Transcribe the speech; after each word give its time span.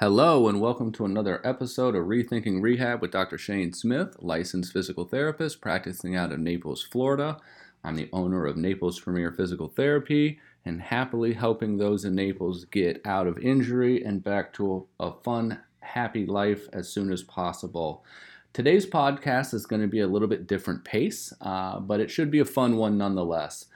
Hello, 0.00 0.48
and 0.48 0.60
welcome 0.60 0.90
to 0.90 1.04
another 1.04 1.40
episode 1.46 1.94
of 1.94 2.06
Rethinking 2.06 2.60
Rehab 2.60 3.00
with 3.00 3.12
Dr. 3.12 3.38
Shane 3.38 3.72
Smith, 3.72 4.16
licensed 4.18 4.72
physical 4.72 5.04
therapist 5.04 5.60
practicing 5.60 6.16
out 6.16 6.32
of 6.32 6.40
Naples, 6.40 6.82
Florida. 6.82 7.36
I'm 7.84 7.94
the 7.94 8.08
owner 8.12 8.44
of 8.44 8.56
Naples 8.56 8.98
Premier 8.98 9.30
Physical 9.30 9.68
Therapy 9.68 10.40
and 10.64 10.82
happily 10.82 11.34
helping 11.34 11.76
those 11.76 12.04
in 12.04 12.16
Naples 12.16 12.64
get 12.64 13.00
out 13.04 13.28
of 13.28 13.38
injury 13.38 14.02
and 14.02 14.24
back 14.24 14.52
to 14.54 14.84
a, 14.98 15.12
fun, 15.22 15.60
happy 15.78 16.26
life 16.26 16.66
as 16.72 16.88
soon 16.88 17.12
as 17.12 17.22
possible. 17.22 18.04
Today's 18.52 18.86
podcast 18.86 19.54
is 19.54 19.64
going 19.64 19.82
to 19.82 19.86
be 19.86 20.00
a 20.00 20.08
little 20.08 20.26
bit 20.26 20.48
different 20.48 20.84
pace, 20.84 21.32
uh, 21.40 21.78
but 21.78 22.00
it 22.00 22.10
should 22.10 22.32
be 22.32 22.40
a 22.40 22.44
fun 22.44 22.76
one 22.76 22.98
nonetheless. 22.98 23.66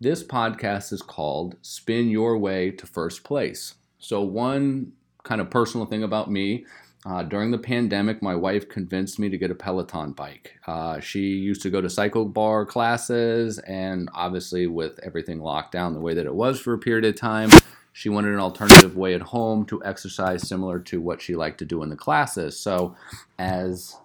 This 0.00 0.24
podcast 0.24 0.94
is 0.94 1.02
called 1.02 1.56
Spin 1.60 2.08
Your 2.08 2.38
Way 2.38 2.70
to 2.70 2.86
First 2.86 3.22
Place. 3.22 3.74
So, 3.98 4.22
one 4.22 4.92
kind 5.28 5.40
of 5.40 5.50
personal 5.50 5.86
thing 5.86 6.02
about 6.02 6.30
me. 6.30 6.64
Uh, 7.06 7.22
during 7.22 7.50
the 7.50 7.58
pandemic, 7.58 8.22
my 8.22 8.34
wife 8.34 8.68
convinced 8.68 9.18
me 9.18 9.28
to 9.28 9.38
get 9.38 9.50
a 9.50 9.54
Peloton 9.54 10.12
bike. 10.12 10.58
Uh, 10.66 10.98
she 10.98 11.20
used 11.20 11.62
to 11.62 11.70
go 11.70 11.80
to 11.80 11.86
CycleBar 11.86 12.66
classes, 12.66 13.58
and 13.60 14.10
obviously, 14.14 14.66
with 14.66 14.98
everything 15.02 15.40
locked 15.40 15.70
down 15.70 15.94
the 15.94 16.00
way 16.00 16.14
that 16.14 16.26
it 16.26 16.34
was 16.34 16.58
for 16.58 16.72
a 16.72 16.78
period 16.78 17.04
of 17.04 17.14
time, 17.14 17.50
she 17.92 18.08
wanted 18.08 18.32
an 18.32 18.40
alternative 18.40 18.96
way 18.96 19.14
at 19.14 19.22
home 19.22 19.64
to 19.66 19.84
exercise 19.84 20.48
similar 20.48 20.80
to 20.80 21.00
what 21.00 21.22
she 21.22 21.36
liked 21.36 21.58
to 21.58 21.64
do 21.64 21.82
in 21.82 21.88
the 21.88 21.96
classes. 21.96 22.58
So, 22.58 22.96
as 23.38 23.96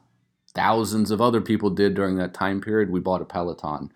thousands 0.53 1.09
of 1.09 1.20
other 1.20 1.42
people 1.42 1.72
did 1.72 1.95
during 1.95 2.17
that 2.17 2.34
time 2.34 2.62
period, 2.62 2.92
we 2.92 3.00
bought 3.00 3.22
a 3.22 3.26
Peloton. 3.26 3.92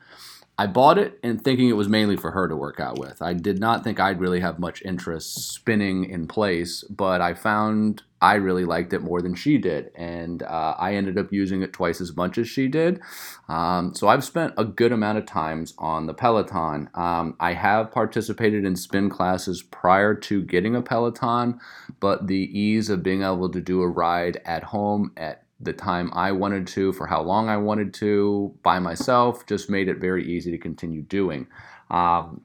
I 0.60 0.66
bought 0.66 0.98
it 0.98 1.20
and 1.22 1.40
thinking 1.40 1.70
it 1.70 1.74
was 1.74 1.88
mainly 1.88 2.18
for 2.18 2.32
her 2.32 2.48
to 2.48 2.56
work 2.56 2.80
out 2.80 2.98
with. 2.98 3.22
I 3.22 3.34
did 3.34 3.60
not 3.60 3.84
think 3.84 4.00
I'd 4.00 4.20
really 4.20 4.40
have 4.40 4.58
much 4.58 4.82
interest 4.82 5.52
spinning 5.54 6.06
in 6.06 6.28
place, 6.28 6.84
but 6.84 7.22
I 7.22 7.36
found 7.36 8.02
I 8.20 8.36
really 8.36 8.66
liked 8.66 8.94
it 8.94 9.04
more 9.04 9.22
than 9.22 9.36
she 9.36 9.60
did, 9.60 9.92
and 9.96 10.42
uh, 10.42 10.74
I 10.80 10.96
ended 10.96 11.20
up 11.20 11.32
using 11.32 11.62
it 11.62 11.74
twice 11.74 12.02
as 12.02 12.16
much 12.16 12.40
as 12.40 12.50
she 12.50 12.68
did. 12.68 13.00
Um, 13.48 13.94
so 13.94 14.08
I've 14.08 14.24
spent 14.24 14.56
a 14.58 14.66
good 14.66 14.92
amount 14.92 15.20
of 15.20 15.28
times 15.28 15.76
on 15.78 16.08
the 16.08 16.16
Peloton. 16.16 16.90
Um, 16.96 17.36
I 17.40 17.54
have 17.54 17.92
participated 17.92 18.66
in 18.66 18.76
spin 18.76 19.10
classes 19.12 19.62
prior 19.62 20.16
to 20.16 20.42
getting 20.42 20.76
a 20.76 20.82
Peloton, 20.82 21.60
but 22.00 22.26
the 22.26 22.60
ease 22.60 22.90
of 22.90 23.04
being 23.04 23.22
able 23.22 23.52
to 23.52 23.62
do 23.62 23.84
a 23.84 23.88
ride 23.88 24.42
at 24.44 24.64
home 24.64 25.12
at 25.16 25.44
the 25.60 25.74
time 25.74 26.12
I 26.14 26.32
wanted 26.32 26.68
to, 26.68 26.94
for 26.94 27.08
how 27.08 27.22
long 27.22 27.50
I 27.50 27.58
wanted 27.58 27.94
to, 27.96 28.56
by 28.64 28.80
myself, 28.80 29.46
just 29.46 29.70
made 29.70 29.88
it 29.88 29.98
very 29.98 30.26
easy 30.26 30.52
to 30.52 30.58
continue 30.58 31.02
doing. 31.02 31.48
Um, 31.90 32.42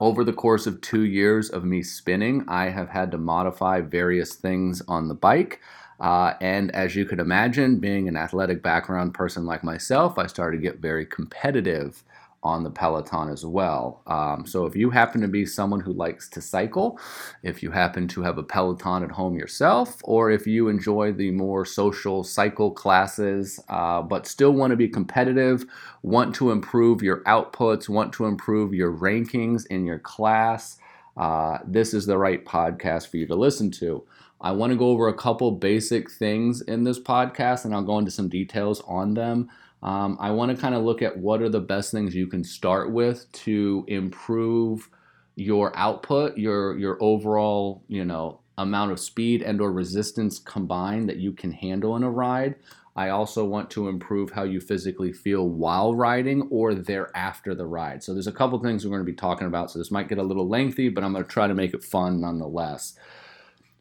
over 0.00 0.24
the 0.24 0.32
course 0.32 0.66
of 0.66 0.80
two 0.80 1.02
years 1.02 1.48
of 1.50 1.64
me 1.64 1.82
spinning, 1.82 2.44
I 2.48 2.70
have 2.70 2.88
had 2.88 3.12
to 3.12 3.18
modify 3.18 3.80
various 3.80 4.34
things 4.34 4.82
on 4.88 5.06
the 5.06 5.14
bike. 5.14 5.60
Uh, 6.00 6.34
and 6.40 6.74
as 6.74 6.96
you 6.96 7.04
could 7.04 7.20
imagine, 7.20 7.78
being 7.78 8.08
an 8.08 8.16
athletic 8.16 8.60
background 8.60 9.14
person 9.14 9.46
like 9.46 9.62
myself, 9.62 10.18
I 10.18 10.26
started 10.26 10.56
to 10.56 10.62
get 10.62 10.80
very 10.80 11.06
competitive 11.06 12.02
on 12.42 12.64
the 12.64 12.70
Peloton 12.70 13.28
as 13.28 13.46
well. 13.46 14.02
Um, 14.06 14.44
so 14.46 14.66
if 14.66 14.74
you 14.74 14.90
happen 14.90 15.20
to 15.20 15.28
be 15.28 15.46
someone 15.46 15.80
who 15.80 15.92
likes 15.92 16.28
to 16.30 16.40
cycle, 16.40 16.98
if 17.42 17.62
you 17.62 17.70
happen 17.70 18.08
to 18.08 18.22
have 18.22 18.38
a 18.38 18.42
Peloton 18.42 19.04
at 19.04 19.12
home 19.12 19.36
yourself, 19.36 20.00
or 20.02 20.30
if 20.30 20.46
you 20.46 20.68
enjoy 20.68 21.12
the 21.12 21.30
more 21.30 21.64
social 21.64 22.24
cycle 22.24 22.70
classes 22.70 23.60
uh, 23.68 24.02
but 24.02 24.26
still 24.26 24.52
want 24.52 24.72
to 24.72 24.76
be 24.76 24.88
competitive, 24.88 25.64
want 26.02 26.34
to 26.34 26.50
improve 26.50 27.02
your 27.02 27.22
outputs, 27.24 27.88
want 27.88 28.12
to 28.14 28.26
improve 28.26 28.74
your 28.74 28.92
rankings 28.92 29.66
in 29.66 29.84
your 29.84 30.00
class, 30.00 30.78
uh, 31.16 31.58
this 31.66 31.94
is 31.94 32.06
the 32.06 32.18
right 32.18 32.44
podcast 32.44 33.08
for 33.08 33.18
you 33.18 33.26
to 33.26 33.34
listen 33.34 33.70
to. 33.70 34.04
I 34.40 34.50
want 34.50 34.72
to 34.72 34.78
go 34.78 34.88
over 34.88 35.06
a 35.06 35.14
couple 35.14 35.52
basic 35.52 36.10
things 36.10 36.62
in 36.62 36.82
this 36.82 36.98
podcast 36.98 37.64
and 37.64 37.74
I'll 37.74 37.82
go 37.82 37.98
into 37.98 38.10
some 38.10 38.28
details 38.28 38.80
on 38.88 39.14
them. 39.14 39.48
Um, 39.82 40.16
I 40.20 40.30
want 40.30 40.54
to 40.54 40.60
kind 40.60 40.74
of 40.74 40.84
look 40.84 41.02
at 41.02 41.16
what 41.16 41.42
are 41.42 41.48
the 41.48 41.60
best 41.60 41.90
things 41.90 42.14
you 42.14 42.26
can 42.26 42.44
start 42.44 42.92
with 42.92 43.30
to 43.32 43.84
improve 43.88 44.88
your 45.34 45.76
output, 45.76 46.38
your 46.38 46.78
your 46.78 46.98
overall, 47.00 47.82
you 47.88 48.04
know, 48.04 48.40
amount 48.58 48.92
of 48.92 49.00
speed 49.00 49.42
and 49.42 49.60
or 49.60 49.72
resistance 49.72 50.38
combined 50.38 51.08
that 51.08 51.16
you 51.16 51.32
can 51.32 51.50
handle 51.50 51.96
in 51.96 52.02
a 52.02 52.10
ride. 52.10 52.54
I 52.94 53.08
also 53.08 53.44
want 53.44 53.70
to 53.70 53.88
improve 53.88 54.30
how 54.30 54.42
you 54.42 54.60
physically 54.60 55.12
feel 55.12 55.48
while 55.48 55.94
riding 55.94 56.42
or 56.50 56.74
thereafter 56.74 57.54
the 57.54 57.66
ride. 57.66 58.02
So 58.04 58.12
there's 58.12 58.26
a 58.26 58.32
couple 58.32 58.58
things 58.58 58.84
we're 58.84 58.90
going 58.90 59.06
to 59.06 59.10
be 59.10 59.16
talking 59.16 59.46
about. 59.46 59.70
So 59.70 59.78
this 59.78 59.90
might 59.90 60.08
get 60.08 60.18
a 60.18 60.22
little 60.22 60.46
lengthy, 60.46 60.90
but 60.90 61.02
I'm 61.02 61.12
going 61.12 61.24
to 61.24 61.30
try 61.30 61.46
to 61.46 61.54
make 61.54 61.72
it 61.72 61.82
fun 61.82 62.20
nonetheless. 62.20 62.94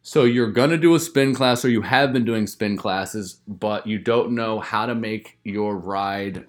So 0.04 0.24
you're 0.24 0.52
going 0.52 0.72
to 0.72 0.78
do 0.78 0.96
a 0.96 1.00
spin 1.00 1.36
class 1.36 1.64
or 1.64 1.70
you 1.70 1.84
have 1.84 2.12
been 2.12 2.26
doing 2.26 2.48
spin 2.48 2.76
classes, 2.76 3.40
but 3.48 3.86
you 3.86 4.00
don't 4.00 4.34
know 4.34 4.60
how 4.60 4.88
to 4.88 4.96
make 4.96 5.38
your 5.44 5.78
ride 5.78 6.46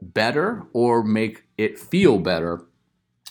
better 0.00 0.64
or 0.72 1.04
make 1.04 1.44
it 1.58 1.78
feel 1.78 2.18
better. 2.18 2.64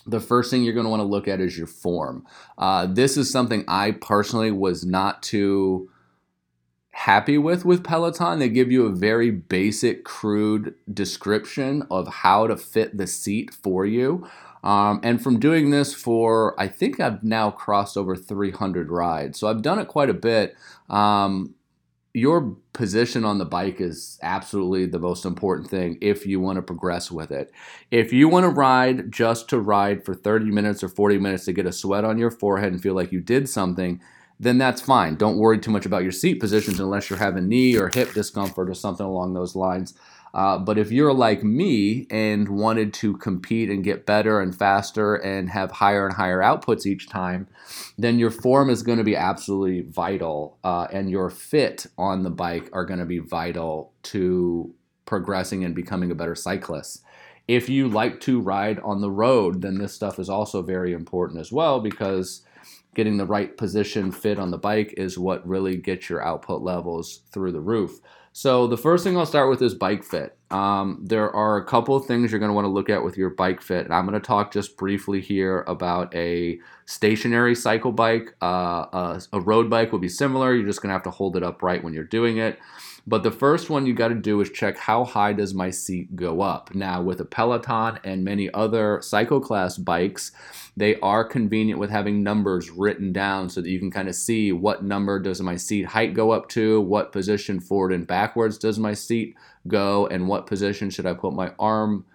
The 0.06 0.20
first 0.20 0.52
thing 0.52 0.64
you're 0.64 0.74
going 0.74 0.86
to 0.86 0.90
want 0.90 1.00
to 1.00 1.08
look 1.08 1.28
at 1.28 1.40
is 1.40 1.58
your 1.58 1.68
form. 1.68 2.26
Uh, 2.58 2.86
this 2.86 3.18
is 3.18 3.32
something 3.32 3.64
I 3.68 3.92
personally 3.92 4.52
was 4.52 4.86
not 4.86 5.24
too 5.24 5.90
happy 6.92 7.38
with 7.38 7.66
with 7.66 7.84
Peloton. 7.84 8.40
They 8.40 8.50
give 8.50 8.72
you 8.72 8.86
a 8.86 8.92
very 8.92 9.32
basic, 9.32 10.06
crude 10.06 10.76
description 10.92 11.84
of 11.90 12.08
how 12.08 12.48
to 12.48 12.56
fit 12.56 12.98
the 12.98 13.08
seat 13.08 13.52
for 13.52 13.86
you. 13.86 14.28
Um, 14.64 15.02
and 15.04 15.22
from 15.22 15.40
doing 15.40 15.72
this 15.72 15.94
for, 15.94 16.60
I 16.60 16.68
think 16.68 17.00
I've 17.00 17.24
now 17.24 17.52
crossed 17.52 17.98
over 17.98 18.16
300 18.16 18.90
rides. 18.90 19.40
So 19.40 19.48
I've 19.48 19.62
done 19.62 19.80
it 19.80 19.88
quite 19.88 20.10
a 20.10 20.14
bit. 20.14 20.56
Um, 20.90 21.56
your 22.14 22.56
position 22.74 23.26
on 23.26 23.40
the 23.40 23.46
bike 23.46 23.82
is 23.82 24.20
absolutely 24.22 24.86
the 24.86 25.00
most 25.00 25.26
important 25.26 25.70
thing 25.70 25.98
if 26.00 26.28
you 26.28 26.40
want 26.40 26.58
to 26.58 26.62
progress 26.62 27.12
with 27.12 27.32
it. 27.32 27.52
If 27.90 28.14
you 28.14 28.30
want 28.30 28.44
to 28.44 28.50
ride 28.50 29.12
just 29.12 29.50
to 29.50 29.60
ride 29.60 30.06
for 30.06 30.14
30 30.14 30.46
minutes 30.46 30.84
or 30.84 30.90
40 30.90 31.18
minutes 31.18 31.46
to 31.46 31.54
get 31.54 31.66
a 31.66 31.72
sweat 31.72 32.06
on 32.06 32.20
your 32.20 32.32
forehead 32.32 32.72
and 32.72 32.82
feel 32.82 32.94
like 32.94 33.12
you 33.12 33.20
did 33.20 33.50
something, 33.50 34.00
then 34.40 34.60
that's 34.60 34.82
fine. 34.82 35.16
Don't 35.16 35.38
worry 35.38 35.58
too 35.58 35.72
much 35.72 35.86
about 35.86 36.04
your 36.04 36.12
seat 36.12 36.36
positions 36.36 36.80
unless 36.80 37.10
you're 37.10 37.20
having 37.20 37.48
knee 37.48 37.76
or 37.78 37.90
hip 37.94 38.14
discomfort 38.14 38.70
or 38.70 38.76
something 38.76 39.06
along 39.06 39.34
those 39.34 39.56
lines. 39.56 39.96
Uh, 40.34 40.58
but 40.58 40.80
if 40.80 40.92
you're 40.92 41.14
like 41.14 41.44
me 41.44 42.08
and 42.10 42.50
wanted 42.50 42.92
to 42.92 43.16
compete 43.18 43.70
and 43.70 43.84
get 43.84 44.06
better 44.06 44.42
and 44.42 44.58
faster 44.58 45.16
and 45.16 45.50
have 45.50 45.72
higher 45.72 46.08
and 46.08 46.16
higher 46.16 46.40
outputs 46.40 46.86
each 46.88 47.08
time, 47.08 47.48
then 47.98 48.18
your 48.18 48.32
form 48.32 48.70
is 48.70 48.82
going 48.82 48.98
to 48.98 49.04
be 49.04 49.16
absolutely 49.16 49.82
vital, 49.82 50.58
uh, 50.64 50.88
and 50.92 51.10
your 51.10 51.30
fit 51.30 51.86
on 51.98 52.24
the 52.24 52.32
bike 52.32 52.70
are 52.74 52.86
going 52.86 53.00
to 53.00 53.06
be 53.06 53.20
vital 53.20 53.94
to 54.02 54.74
progressing 55.06 55.64
and 55.64 55.76
becoming 55.76 56.10
a 56.10 56.16
better 56.16 56.36
cyclist. 56.36 57.04
If 57.48 57.70
you 57.70 57.88
like 57.88 58.20
to 58.22 58.40
ride 58.40 58.80
on 58.80 59.02
the 59.02 59.12
road, 59.12 59.62
then 59.62 59.78
this 59.78 59.94
stuff 59.94 60.18
is 60.18 60.30
also 60.30 60.62
very 60.62 60.94
important 60.94 61.40
as 61.40 61.52
well 61.52 61.80
because 61.80 62.42
getting 62.96 63.18
the 63.18 63.26
right 63.26 63.58
position 63.58 64.12
fit 64.12 64.40
on 64.40 64.52
the 64.52 64.58
bike 64.58 64.94
is 64.98 65.18
what 65.18 65.48
really 65.48 65.76
gets 65.76 66.10
your 66.10 66.24
output 66.24 66.62
levels 66.62 67.22
through 67.32 67.52
the 67.52 67.60
roof. 67.60 68.00
So 68.36 68.66
the 68.66 68.78
first 68.78 69.04
thing 69.04 69.16
I'll 69.16 69.28
start 69.28 69.48
with 69.48 69.62
is 69.62 69.76
bike 69.76 70.04
fit. 70.04 70.36
Um, 70.50 71.00
there 71.04 71.30
are 71.36 71.58
a 71.58 71.66
couple 71.66 71.96
of 71.96 72.06
things 72.08 72.32
you're 72.32 72.40
going 72.40 72.50
to 72.50 72.54
want 72.54 72.66
to 72.66 72.72
look 72.72 72.90
at 72.90 73.04
with 73.04 73.16
your 73.16 73.30
bike 73.30 73.62
fit, 73.62 73.86
and 73.86 73.94
I'm 73.94 74.08
going 74.08 74.20
to 74.20 74.26
talk 74.26 74.52
just 74.52 74.76
briefly 74.76 75.22
here 75.22 75.62
about 75.68 76.14
a 76.16 76.60
stationary 76.88 77.54
cycle 77.54 77.92
bike. 77.92 78.36
Uh, 78.42 78.86
a, 78.92 79.22
a 79.34 79.40
road 79.40 79.70
bike 79.70 79.92
will 79.92 80.00
be 80.00 80.10
similar. 80.10 80.56
You're 80.56 80.66
just 80.66 80.82
going 80.82 80.90
to 80.90 80.94
have 80.94 81.04
to 81.04 81.12
hold 81.12 81.38
it 81.38 81.44
upright 81.44 81.84
when 81.84 81.94
you're 81.94 82.04
doing 82.04 82.38
it. 82.38 82.58
But 83.06 83.24
the 83.24 83.32
first 83.32 83.70
one 83.70 83.86
you 83.86 83.94
got 83.94 84.10
to 84.10 84.16
do 84.16 84.40
is 84.40 84.50
check 84.50 84.78
how 84.78 85.04
high 85.04 85.34
does 85.34 85.54
my 85.54 85.72
seat 85.72 86.16
go 86.16 86.40
up. 86.40 86.74
Now, 86.74 87.02
with 87.02 87.20
a 87.20 87.26
Peloton 87.26 88.00
and 88.06 88.24
many 88.24 88.50
other 88.54 89.00
cycloclass 89.00 89.84
bikes, 89.84 90.32
they 90.78 90.98
are 91.02 91.26
convenient 91.26 91.82
with 91.82 91.90
having 91.90 92.24
numbers 92.24 92.70
written 92.70 93.12
down 93.12 93.50
so 93.50 93.60
that 93.60 93.70
you 93.70 93.78
can 93.78 93.92
kind 93.92 94.08
of 94.08 94.16
see 94.16 94.54
what 94.54 94.86
number 94.86 95.20
does 95.20 95.42
my 95.42 95.58
seat 95.58 95.88
height 95.88 96.14
go 96.14 96.32
up 96.32 96.48
to, 96.50 96.80
what 96.80 97.12
position 97.12 97.60
forward 97.60 97.92
and 97.92 98.08
backwards 98.08 98.58
does 98.58 98.80
my 98.80 98.94
seat 98.94 99.36
go, 99.68 100.08
and 100.08 100.30
what 100.30 100.48
position 100.48 100.90
should 100.90 101.06
I 101.06 101.14
put 101.14 101.34
my 101.34 101.52
arm, 101.60 102.06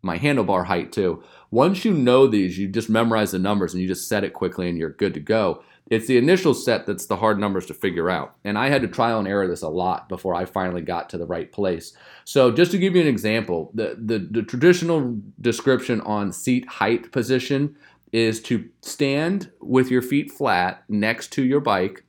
my 0.00 0.16
handlebar 0.16 0.66
height 0.66 0.92
to. 0.92 1.24
Once 1.50 1.84
you 1.84 1.92
know 1.92 2.28
these, 2.28 2.56
you 2.56 2.68
just 2.68 2.88
memorize 2.88 3.32
the 3.32 3.38
numbers 3.40 3.74
and 3.74 3.82
you 3.82 3.88
just 3.88 4.08
set 4.08 4.22
it 4.22 4.32
quickly 4.32 4.68
and 4.68 4.78
you're 4.78 4.90
good 4.90 5.14
to 5.14 5.20
go. 5.20 5.62
It's 5.88 6.08
the 6.08 6.18
initial 6.18 6.52
set 6.52 6.86
that's 6.86 7.06
the 7.06 7.16
hard 7.16 7.38
numbers 7.38 7.66
to 7.66 7.74
figure 7.74 8.10
out. 8.10 8.36
And 8.44 8.58
I 8.58 8.70
had 8.70 8.82
to 8.82 8.88
trial 8.88 9.20
and 9.20 9.28
error 9.28 9.46
this 9.46 9.62
a 9.62 9.68
lot 9.68 10.08
before 10.08 10.34
I 10.34 10.44
finally 10.44 10.82
got 10.82 11.08
to 11.10 11.18
the 11.18 11.26
right 11.26 11.50
place. 11.52 11.96
So, 12.24 12.50
just 12.50 12.72
to 12.72 12.78
give 12.78 12.96
you 12.96 13.02
an 13.02 13.06
example, 13.06 13.70
the, 13.72 13.96
the, 13.98 14.18
the 14.18 14.42
traditional 14.42 15.18
description 15.40 16.00
on 16.00 16.32
seat 16.32 16.68
height 16.68 17.12
position 17.12 17.76
is 18.12 18.40
to 18.40 18.68
stand 18.80 19.52
with 19.60 19.90
your 19.90 20.02
feet 20.02 20.30
flat 20.30 20.82
next 20.88 21.32
to 21.34 21.44
your 21.44 21.60
bike 21.60 22.04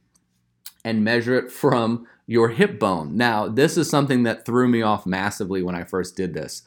and 0.84 1.04
measure 1.04 1.36
it 1.36 1.52
from 1.52 2.08
your 2.26 2.50
hip 2.50 2.80
bone. 2.80 3.16
Now, 3.16 3.48
this 3.48 3.78
is 3.78 3.90
something 3.90 4.24
that 4.24 4.46
threw 4.46 4.68
me 4.68 4.82
off 4.82 5.06
massively 5.06 5.62
when 5.62 5.76
I 5.76 5.84
first 5.84 6.16
did 6.16 6.34
this 6.34 6.64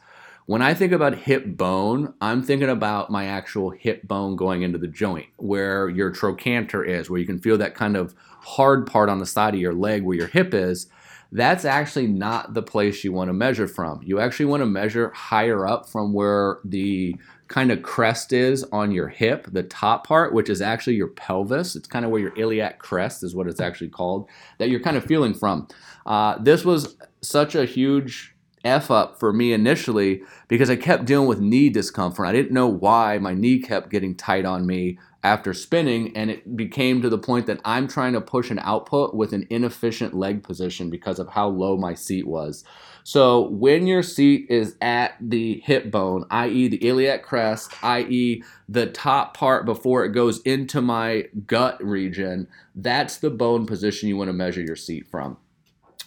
When 0.51 0.61
I 0.61 0.73
think 0.73 0.91
about 0.91 1.15
hip 1.15 1.45
bone, 1.55 2.13
I'm 2.19 2.43
thinking 2.43 2.67
about 2.67 3.09
my 3.09 3.23
actual 3.27 3.69
hip 3.69 4.05
bone 4.05 4.35
going 4.35 4.63
into 4.63 4.77
the 4.77 4.85
joint 4.85 5.27
where 5.37 5.87
your 5.87 6.11
trochanter 6.11 6.83
is, 6.83 7.09
where 7.09 7.21
you 7.21 7.25
can 7.25 7.39
feel 7.39 7.57
that 7.59 7.73
kind 7.73 7.95
of 7.95 8.13
hard 8.41 8.85
part 8.85 9.07
on 9.07 9.19
the 9.19 9.25
side 9.25 9.53
of 9.53 9.61
your 9.61 9.73
leg 9.73 10.03
where 10.03 10.17
your 10.17 10.27
hip 10.27 10.53
is. 10.53 10.87
That's 11.31 11.63
actually 11.63 12.07
not 12.07 12.53
the 12.53 12.61
place 12.61 13.01
you 13.05 13.13
want 13.13 13.29
to 13.29 13.33
measure 13.33 13.65
from. 13.65 14.01
You 14.03 14.19
actually 14.19 14.47
want 14.47 14.59
to 14.59 14.65
measure 14.65 15.11
higher 15.11 15.65
up 15.65 15.87
from 15.87 16.11
where 16.11 16.59
the 16.65 17.15
kind 17.47 17.71
of 17.71 17.81
crest 17.81 18.33
is 18.33 18.65
on 18.73 18.91
your 18.91 19.07
hip, 19.07 19.47
the 19.53 19.63
top 19.63 20.05
part, 20.05 20.33
which 20.33 20.49
is 20.49 20.61
actually 20.61 20.97
your 20.97 21.07
pelvis. 21.07 21.77
It's 21.77 21.87
kind 21.87 22.03
of 22.03 22.11
where 22.11 22.19
your 22.19 22.35
iliac 22.35 22.77
crest 22.77 23.23
is 23.23 23.33
what 23.33 23.47
it's 23.47 23.61
actually 23.61 23.87
called, 23.87 24.27
that 24.57 24.69
you're 24.69 24.81
kind 24.81 24.97
of 24.97 25.05
feeling 25.05 25.33
from. 25.33 25.69
Uh, 26.05 26.37
this 26.41 26.65
was 26.65 26.97
such 27.21 27.55
a 27.55 27.63
huge 27.63 28.35
F 28.63 28.91
up 28.91 29.19
for 29.19 29.33
me 29.33 29.53
initially 29.53 30.21
because 30.47 30.69
I 30.69 30.75
kept 30.75 31.05
dealing 31.05 31.27
with 31.27 31.39
knee 31.39 31.69
discomfort. 31.69 32.25
I 32.25 32.31
didn't 32.31 32.51
know 32.51 32.67
why 32.67 33.17
my 33.17 33.33
knee 33.33 33.59
kept 33.59 33.89
getting 33.89 34.15
tight 34.15 34.45
on 34.45 34.65
me 34.65 34.97
after 35.23 35.53
spinning, 35.53 36.15
and 36.15 36.31
it 36.31 36.55
became 36.55 37.01
to 37.01 37.09
the 37.09 37.17
point 37.17 37.45
that 37.45 37.61
I'm 37.63 37.87
trying 37.87 38.13
to 38.13 38.21
push 38.21 38.49
an 38.49 38.59
output 38.59 39.13
with 39.13 39.33
an 39.33 39.45
inefficient 39.49 40.15
leg 40.15 40.41
position 40.43 40.89
because 40.89 41.19
of 41.19 41.29
how 41.29 41.47
low 41.47 41.77
my 41.77 41.93
seat 41.93 42.27
was. 42.27 42.63
So 43.03 43.47
when 43.49 43.87
your 43.87 44.03
seat 44.03 44.47
is 44.49 44.75
at 44.81 45.15
the 45.19 45.59
hip 45.63 45.91
bone, 45.91 46.25
i.e., 46.31 46.67
the 46.67 46.77
iliac 46.77 47.23
crest, 47.23 47.71
i.e., 47.83 48.43
the 48.67 48.87
top 48.87 49.35
part 49.35 49.65
before 49.65 50.05
it 50.05 50.09
goes 50.09 50.41
into 50.41 50.81
my 50.81 51.27
gut 51.45 51.83
region, 51.83 52.47
that's 52.75 53.17
the 53.17 53.29
bone 53.29 53.65
position 53.65 54.09
you 54.09 54.17
want 54.17 54.29
to 54.29 54.33
measure 54.33 54.61
your 54.61 54.75
seat 54.75 55.07
from 55.09 55.37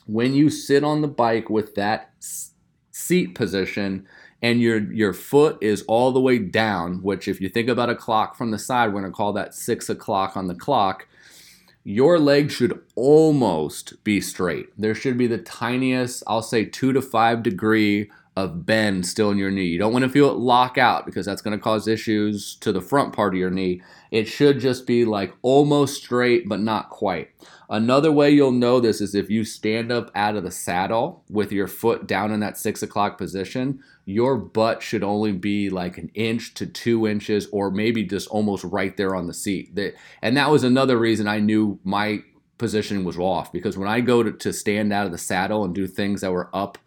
when 0.06 0.34
you 0.34 0.50
sit 0.50 0.84
on 0.84 1.00
the 1.00 1.08
bike 1.08 1.48
with 1.48 1.74
that 1.74 2.12
seat 2.90 3.34
position 3.34 4.06
and 4.42 4.60
your 4.60 4.78
your 4.92 5.12
foot 5.12 5.56
is 5.62 5.82
all 5.82 6.12
the 6.12 6.20
way 6.20 6.38
down, 6.38 7.02
which 7.02 7.28
if 7.28 7.40
you 7.40 7.48
think 7.48 7.68
about 7.68 7.90
a 7.90 7.94
clock 7.94 8.36
from 8.36 8.50
the 8.50 8.58
side, 8.58 8.92
we're 8.92 9.00
gonna 9.00 9.12
call 9.12 9.32
that 9.32 9.54
six 9.54 9.88
o'clock 9.88 10.36
on 10.36 10.48
the 10.48 10.54
clock. 10.54 11.06
Your 11.82 12.18
leg 12.18 12.50
should 12.50 12.80
almost 12.94 14.02
be 14.04 14.20
straight. 14.20 14.68
There 14.78 14.94
should 14.94 15.18
be 15.18 15.26
the 15.26 15.38
tiniest, 15.38 16.22
I'll 16.26 16.42
say 16.42 16.64
two 16.64 16.92
to 16.92 17.02
five 17.02 17.42
degree 17.42 18.10
of 18.36 18.66
bend 18.66 19.06
still 19.06 19.30
in 19.30 19.38
your 19.38 19.50
knee. 19.50 19.66
You 19.66 19.78
don't 19.78 19.92
want 19.92 20.04
to 20.04 20.08
feel 20.08 20.28
it 20.28 20.38
lock 20.38 20.76
out 20.76 21.06
because 21.06 21.24
that's 21.24 21.42
going 21.42 21.56
to 21.56 21.62
cause 21.62 21.86
issues 21.86 22.56
to 22.56 22.72
the 22.72 22.80
front 22.80 23.12
part 23.12 23.32
of 23.32 23.38
your 23.38 23.50
knee. 23.50 23.80
It 24.10 24.24
should 24.24 24.58
just 24.58 24.86
be 24.86 25.04
like 25.04 25.32
almost 25.42 26.02
straight, 26.02 26.48
but 26.48 26.58
not 26.58 26.90
quite. 26.90 27.30
Another 27.70 28.10
way 28.10 28.30
you'll 28.30 28.50
know 28.50 28.80
this 28.80 29.00
is 29.00 29.14
if 29.14 29.30
you 29.30 29.44
stand 29.44 29.92
up 29.92 30.10
out 30.16 30.36
of 30.36 30.42
the 30.42 30.50
saddle 30.50 31.24
with 31.30 31.52
your 31.52 31.68
foot 31.68 32.08
down 32.08 32.32
in 32.32 32.40
that 32.40 32.58
six 32.58 32.82
o'clock 32.82 33.18
position, 33.18 33.80
your 34.04 34.36
butt 34.36 34.82
should 34.82 35.04
only 35.04 35.32
be 35.32 35.70
like 35.70 35.96
an 35.96 36.10
inch 36.14 36.54
to 36.54 36.66
two 36.66 37.06
inches, 37.06 37.46
or 37.52 37.70
maybe 37.70 38.02
just 38.02 38.28
almost 38.28 38.64
right 38.64 38.96
there 38.96 39.14
on 39.14 39.28
the 39.28 39.34
seat. 39.34 39.78
And 40.22 40.36
that 40.36 40.50
was 40.50 40.64
another 40.64 40.98
reason 40.98 41.28
I 41.28 41.38
knew 41.38 41.78
my 41.84 42.22
position 42.58 43.04
was 43.04 43.18
off 43.18 43.52
because 43.52 43.76
when 43.76 43.88
I 43.88 44.00
go 44.00 44.22
to, 44.22 44.32
to 44.32 44.52
stand 44.52 44.92
out 44.92 45.06
of 45.06 45.12
the 45.12 45.18
saddle 45.18 45.64
and 45.64 45.74
do 45.74 45.86
things 45.86 46.20
that 46.20 46.32
were 46.32 46.50
up 46.52 46.78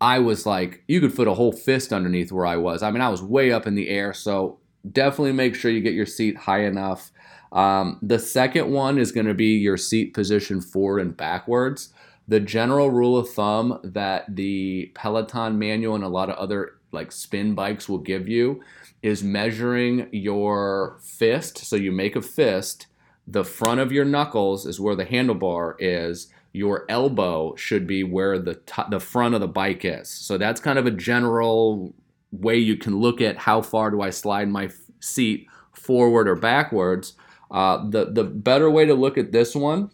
I 0.00 0.18
was 0.18 0.44
like, 0.44 0.82
you 0.86 1.00
could 1.00 1.14
put 1.14 1.28
a 1.28 1.34
whole 1.34 1.52
fist 1.52 1.92
underneath 1.92 2.30
where 2.30 2.46
I 2.46 2.56
was. 2.56 2.82
I 2.82 2.90
mean, 2.90 3.00
I 3.00 3.08
was 3.08 3.22
way 3.22 3.52
up 3.52 3.66
in 3.66 3.74
the 3.74 3.88
air. 3.88 4.12
So 4.12 4.58
definitely 4.90 5.32
make 5.32 5.54
sure 5.54 5.70
you 5.70 5.80
get 5.80 5.94
your 5.94 6.06
seat 6.06 6.36
high 6.36 6.64
enough. 6.64 7.10
Um, 7.52 7.98
the 8.02 8.18
second 8.18 8.70
one 8.70 8.98
is 8.98 9.12
going 9.12 9.26
to 9.26 9.34
be 9.34 9.56
your 9.56 9.76
seat 9.76 10.12
position 10.12 10.60
forward 10.60 11.00
and 11.00 11.16
backwards. 11.16 11.92
The 12.28 12.40
general 12.40 12.90
rule 12.90 13.16
of 13.16 13.30
thumb 13.30 13.80
that 13.84 14.34
the 14.34 14.90
Peloton 14.94 15.58
manual 15.58 15.94
and 15.94 16.04
a 16.04 16.08
lot 16.08 16.28
of 16.28 16.36
other 16.36 16.72
like 16.92 17.12
spin 17.12 17.54
bikes 17.54 17.88
will 17.88 17.98
give 17.98 18.28
you 18.28 18.62
is 19.02 19.22
measuring 19.22 20.08
your 20.12 20.98
fist. 21.00 21.58
So 21.58 21.76
you 21.76 21.92
make 21.92 22.16
a 22.16 22.22
fist, 22.22 22.86
the 23.26 23.44
front 23.44 23.80
of 23.80 23.92
your 23.92 24.04
knuckles 24.04 24.66
is 24.66 24.80
where 24.80 24.96
the 24.96 25.06
handlebar 25.06 25.74
is 25.78 26.28
your 26.56 26.86
elbow 26.88 27.54
should 27.56 27.86
be 27.86 28.02
where 28.02 28.38
the 28.38 28.54
t- 28.54 28.82
the 28.90 28.98
front 28.98 29.34
of 29.34 29.42
the 29.42 29.46
bike 29.46 29.84
is. 29.84 30.08
So 30.08 30.38
that's 30.38 30.58
kind 30.58 30.78
of 30.78 30.86
a 30.86 30.90
general 30.90 31.94
way 32.32 32.56
you 32.56 32.78
can 32.78 32.98
look 32.98 33.20
at 33.20 33.36
how 33.36 33.60
far 33.60 33.90
do 33.90 34.00
I 34.00 34.08
slide 34.08 34.48
my 34.48 34.64
f- 34.64 34.72
seat 34.98 35.48
forward 35.72 36.26
or 36.26 36.34
backwards. 36.34 37.12
Uh, 37.50 37.86
the 37.90 38.06
the 38.06 38.24
better 38.24 38.70
way 38.70 38.86
to 38.86 38.94
look 38.94 39.18
at 39.18 39.32
this 39.32 39.54
one 39.54 39.90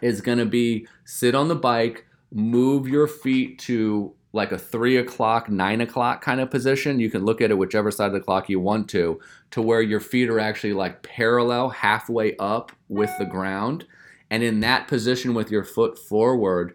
is 0.00 0.20
going 0.20 0.38
to 0.38 0.46
be 0.46 0.86
sit 1.04 1.34
on 1.34 1.48
the 1.48 1.56
bike, 1.56 2.06
move 2.30 2.86
your 2.86 3.08
feet 3.08 3.58
to 3.58 4.14
like 4.32 4.52
a 4.52 4.58
three 4.58 4.96
o'clock, 4.96 5.50
nine 5.50 5.80
o'clock 5.80 6.22
kind 6.22 6.40
of 6.40 6.48
position. 6.48 7.00
You 7.00 7.10
can 7.10 7.24
look 7.24 7.40
at 7.40 7.50
it 7.50 7.58
whichever 7.58 7.90
side 7.90 8.06
of 8.06 8.12
the 8.12 8.20
clock 8.20 8.48
you 8.48 8.60
want 8.60 8.88
to, 8.90 9.20
to 9.50 9.60
where 9.60 9.82
your 9.82 10.00
feet 10.00 10.30
are 10.30 10.38
actually 10.38 10.74
like 10.74 11.02
parallel 11.02 11.70
halfway 11.70 12.36
up 12.36 12.70
with 12.88 13.10
the 13.18 13.26
ground 13.26 13.84
and 14.32 14.42
in 14.42 14.60
that 14.60 14.88
position 14.88 15.34
with 15.34 15.50
your 15.50 15.62
foot 15.62 15.98
forward, 15.98 16.74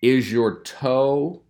is 0.00 0.32
your 0.32 0.62
toe 0.62 1.42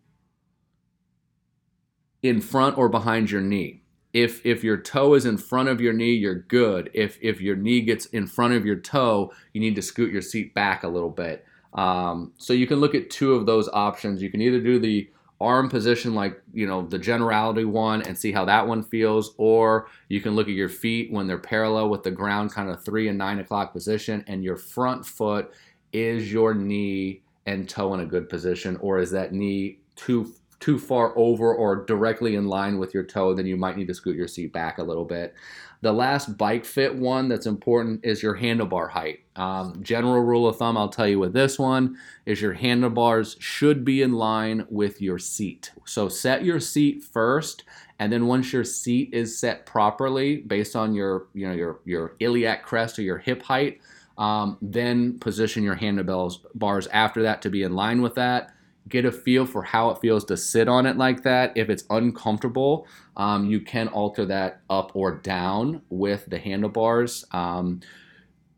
in 2.24 2.40
front 2.40 2.76
or 2.76 2.88
behind 2.88 3.30
your 3.30 3.40
knee? 3.40 3.84
If 4.12 4.44
if 4.44 4.64
your 4.64 4.78
toe 4.78 5.14
is 5.14 5.24
in 5.24 5.38
front 5.38 5.68
of 5.68 5.80
your 5.80 5.92
knee, 5.92 6.14
you're 6.14 6.34
good. 6.34 6.90
If 6.92 7.18
if 7.22 7.40
your 7.40 7.54
knee 7.54 7.82
gets 7.82 8.06
in 8.06 8.26
front 8.26 8.54
of 8.54 8.66
your 8.66 8.80
toe, 8.80 9.32
you 9.52 9.60
need 9.60 9.76
to 9.76 9.82
scoot 9.82 10.12
your 10.12 10.22
seat 10.22 10.54
back 10.54 10.82
a 10.82 10.88
little 10.88 11.08
bit. 11.08 11.44
Um, 11.72 12.32
so 12.36 12.52
you 12.52 12.66
can 12.66 12.80
look 12.80 12.96
at 12.96 13.08
two 13.08 13.34
of 13.34 13.46
those 13.46 13.68
options. 13.68 14.20
You 14.20 14.32
can 14.32 14.40
either 14.40 14.60
do 14.60 14.80
the 14.80 15.08
arm 15.40 15.68
position 15.68 16.14
like 16.14 16.42
you 16.52 16.66
know 16.66 16.82
the 16.86 16.98
generality 16.98 17.64
one 17.64 18.02
and 18.02 18.18
see 18.18 18.32
how 18.32 18.44
that 18.44 18.66
one 18.66 18.82
feels 18.82 19.34
or 19.38 19.86
you 20.08 20.20
can 20.20 20.34
look 20.34 20.48
at 20.48 20.54
your 20.54 20.68
feet 20.68 21.12
when 21.12 21.28
they're 21.28 21.38
parallel 21.38 21.88
with 21.88 22.02
the 22.02 22.10
ground 22.10 22.52
kind 22.52 22.68
of 22.68 22.82
three 22.84 23.08
and 23.08 23.16
nine 23.16 23.38
o'clock 23.38 23.72
position 23.72 24.24
and 24.26 24.42
your 24.42 24.56
front 24.56 25.06
foot 25.06 25.52
is 25.92 26.32
your 26.32 26.54
knee 26.54 27.22
and 27.46 27.68
toe 27.68 27.94
in 27.94 28.00
a 28.00 28.06
good 28.06 28.28
position 28.28 28.76
or 28.78 28.98
is 28.98 29.12
that 29.12 29.32
knee 29.32 29.78
too 29.94 30.34
too 30.58 30.76
far 30.76 31.16
over 31.16 31.54
or 31.54 31.84
directly 31.84 32.34
in 32.34 32.48
line 32.48 32.76
with 32.76 32.92
your 32.92 33.04
toe 33.04 33.32
then 33.32 33.46
you 33.46 33.56
might 33.56 33.76
need 33.76 33.86
to 33.86 33.94
scoot 33.94 34.16
your 34.16 34.26
seat 34.26 34.52
back 34.52 34.78
a 34.78 34.82
little 34.82 35.04
bit 35.04 35.34
the 35.80 35.92
last 35.92 36.36
bike 36.36 36.64
fit 36.64 36.94
one 36.94 37.28
that's 37.28 37.46
important 37.46 38.04
is 38.04 38.22
your 38.22 38.36
handlebar 38.36 38.90
height. 38.90 39.20
Um, 39.36 39.80
general 39.82 40.22
rule 40.22 40.48
of 40.48 40.56
thumb, 40.56 40.76
I'll 40.76 40.88
tell 40.88 41.06
you 41.06 41.20
with 41.20 41.32
this 41.32 41.58
one, 41.58 41.96
is 42.26 42.40
your 42.40 42.54
handlebars 42.54 43.36
should 43.38 43.84
be 43.84 44.02
in 44.02 44.12
line 44.12 44.66
with 44.70 45.00
your 45.00 45.18
seat. 45.18 45.70
So 45.84 46.08
set 46.08 46.44
your 46.44 46.58
seat 46.58 47.04
first, 47.04 47.64
and 48.00 48.12
then 48.12 48.26
once 48.26 48.52
your 48.52 48.64
seat 48.64 49.10
is 49.12 49.38
set 49.38 49.66
properly 49.66 50.38
based 50.38 50.74
on 50.74 50.94
your, 50.94 51.26
you 51.32 51.46
know, 51.46 51.54
your 51.54 51.80
your 51.84 52.16
iliac 52.18 52.64
crest 52.64 52.98
or 52.98 53.02
your 53.02 53.18
hip 53.18 53.42
height, 53.42 53.80
um, 54.16 54.58
then 54.60 55.18
position 55.20 55.62
your 55.62 55.76
handlebars 55.76 56.40
bars 56.54 56.88
after 56.88 57.22
that 57.22 57.40
to 57.42 57.50
be 57.50 57.62
in 57.62 57.74
line 57.74 58.02
with 58.02 58.16
that 58.16 58.52
get 58.88 59.04
a 59.04 59.12
feel 59.12 59.46
for 59.46 59.62
how 59.62 59.90
it 59.90 59.98
feels 60.00 60.24
to 60.26 60.36
sit 60.36 60.68
on 60.68 60.86
it 60.86 60.96
like 60.96 61.22
that. 61.22 61.52
If 61.56 61.68
it's 61.68 61.84
uncomfortable, 61.90 62.86
um, 63.16 63.46
you 63.46 63.60
can 63.60 63.88
alter 63.88 64.24
that 64.26 64.60
up 64.70 64.92
or 64.94 65.16
down 65.16 65.82
with 65.90 66.26
the 66.26 66.38
handlebars. 66.38 67.24
Um, 67.32 67.80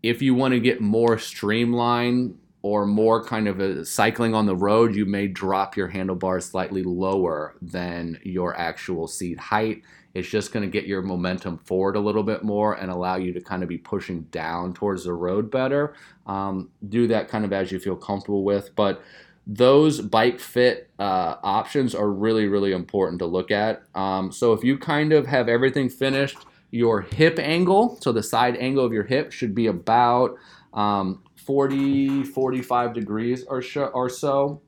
if 0.03 0.23
you 0.23 0.35
want 0.35 0.53
to 0.55 0.61
get 0.61 0.81
more 0.81 1.19
streamlined 1.19 2.39
or 2.63 2.87
more 2.87 3.25
kind 3.25 3.49
of 3.49 3.87
cycling 3.87 4.35
on 4.35 4.47
the 4.47 4.57
road, 4.57 4.95
you 4.95 5.07
may 5.07 5.27
drop 5.27 5.77
your 5.77 5.89
handlebars 5.89 6.45
slightly 6.45 6.83
lower 6.83 7.55
than 7.63 8.19
your 8.23 8.57
actual 8.57 9.07
seat 9.07 9.39
height. 9.39 9.83
It's 10.13 10.29
just 10.29 10.53
going 10.53 10.65
to 10.65 10.71
get 10.71 10.87
your 10.87 11.03
momentum 11.03 11.59
forward 11.59 11.97
a 11.97 12.01
little 12.01 12.25
bit 12.25 12.43
more 12.43 12.75
and 12.75 12.91
allow 12.91 13.17
you 13.17 13.33
to 13.33 13.41
kind 13.41 13.63
of 13.63 13.69
be 13.69 13.79
pushing 13.79 14.23
down 14.25 14.75
towards 14.75 15.05
the 15.05 15.13
road 15.13 15.51
better. 15.51 15.95
Um, 16.27 16.71
do 16.89 17.07
that 17.09 17.29
kind 17.29 17.45
of 17.45 17.53
as 17.53 17.71
you 17.71 17.79
feel 17.79 17.97
comfortable 17.97 18.43
with. 18.43 18.75
But 18.75 19.03
those 19.47 20.01
bike 20.01 20.39
fit 20.39 20.91
uh, 20.99 21.37
options 21.43 21.95
are 21.95 22.11
really, 22.11 22.47
really 22.47 22.73
important 22.73 23.19
to 23.21 23.27
look 23.27 23.51
at. 23.51 23.83
Um, 23.95 24.31
so 24.33 24.53
if 24.53 24.63
you 24.63 24.79
kind 24.79 25.13
of 25.13 25.27
have 25.27 25.49
everything 25.49 25.89
finished, 25.89 26.39
your 26.71 27.01
hip 27.01 27.39
angle, 27.39 27.99
so 28.01 28.13
the 28.13 28.23
side 28.23 28.57
angle 28.57 28.85
of 28.85 28.93
your 28.93 29.05
hip 29.05 29.33
should 29.33 29.55
be 29.55 29.67
about 29.67 30.37
um, 30.73 31.23
40, 31.37 32.25
45 32.25 32.95
degrees 32.95 33.45
or, 33.49 33.61
sh- 33.61 33.79
or 33.79 34.09
so. 34.09 34.63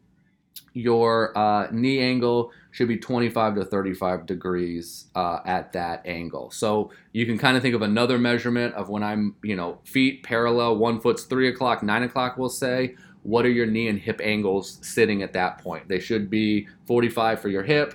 Your 0.74 1.36
uh, 1.36 1.68
knee 1.70 2.00
angle 2.00 2.50
should 2.70 2.88
be 2.88 2.96
25 2.96 3.56
to 3.56 3.64
35 3.64 4.26
degrees 4.26 5.06
uh, 5.14 5.40
at 5.44 5.72
that 5.74 6.04
angle. 6.06 6.50
So 6.50 6.90
you 7.12 7.26
can 7.26 7.36
kind 7.38 7.56
of 7.56 7.62
think 7.62 7.74
of 7.74 7.82
another 7.82 8.18
measurement 8.18 8.74
of 8.74 8.88
when 8.88 9.02
I'm, 9.02 9.36
you 9.44 9.54
know, 9.54 9.80
feet 9.84 10.22
parallel, 10.22 10.76
one 10.76 10.98
foot's 10.98 11.24
three 11.24 11.48
o'clock, 11.48 11.82
nine 11.82 12.02
o'clock, 12.02 12.38
we'll 12.38 12.48
say 12.48 12.96
what 13.22 13.46
are 13.46 13.50
your 13.50 13.66
knee 13.66 13.88
and 13.88 13.98
hip 13.98 14.20
angles 14.22 14.78
sitting 14.82 15.22
at 15.22 15.32
that 15.32 15.58
point? 15.58 15.88
They 15.88 16.00
should 16.00 16.28
be 16.28 16.68
45 16.86 17.40
for 17.40 17.48
your 17.48 17.62
hip, 17.62 17.94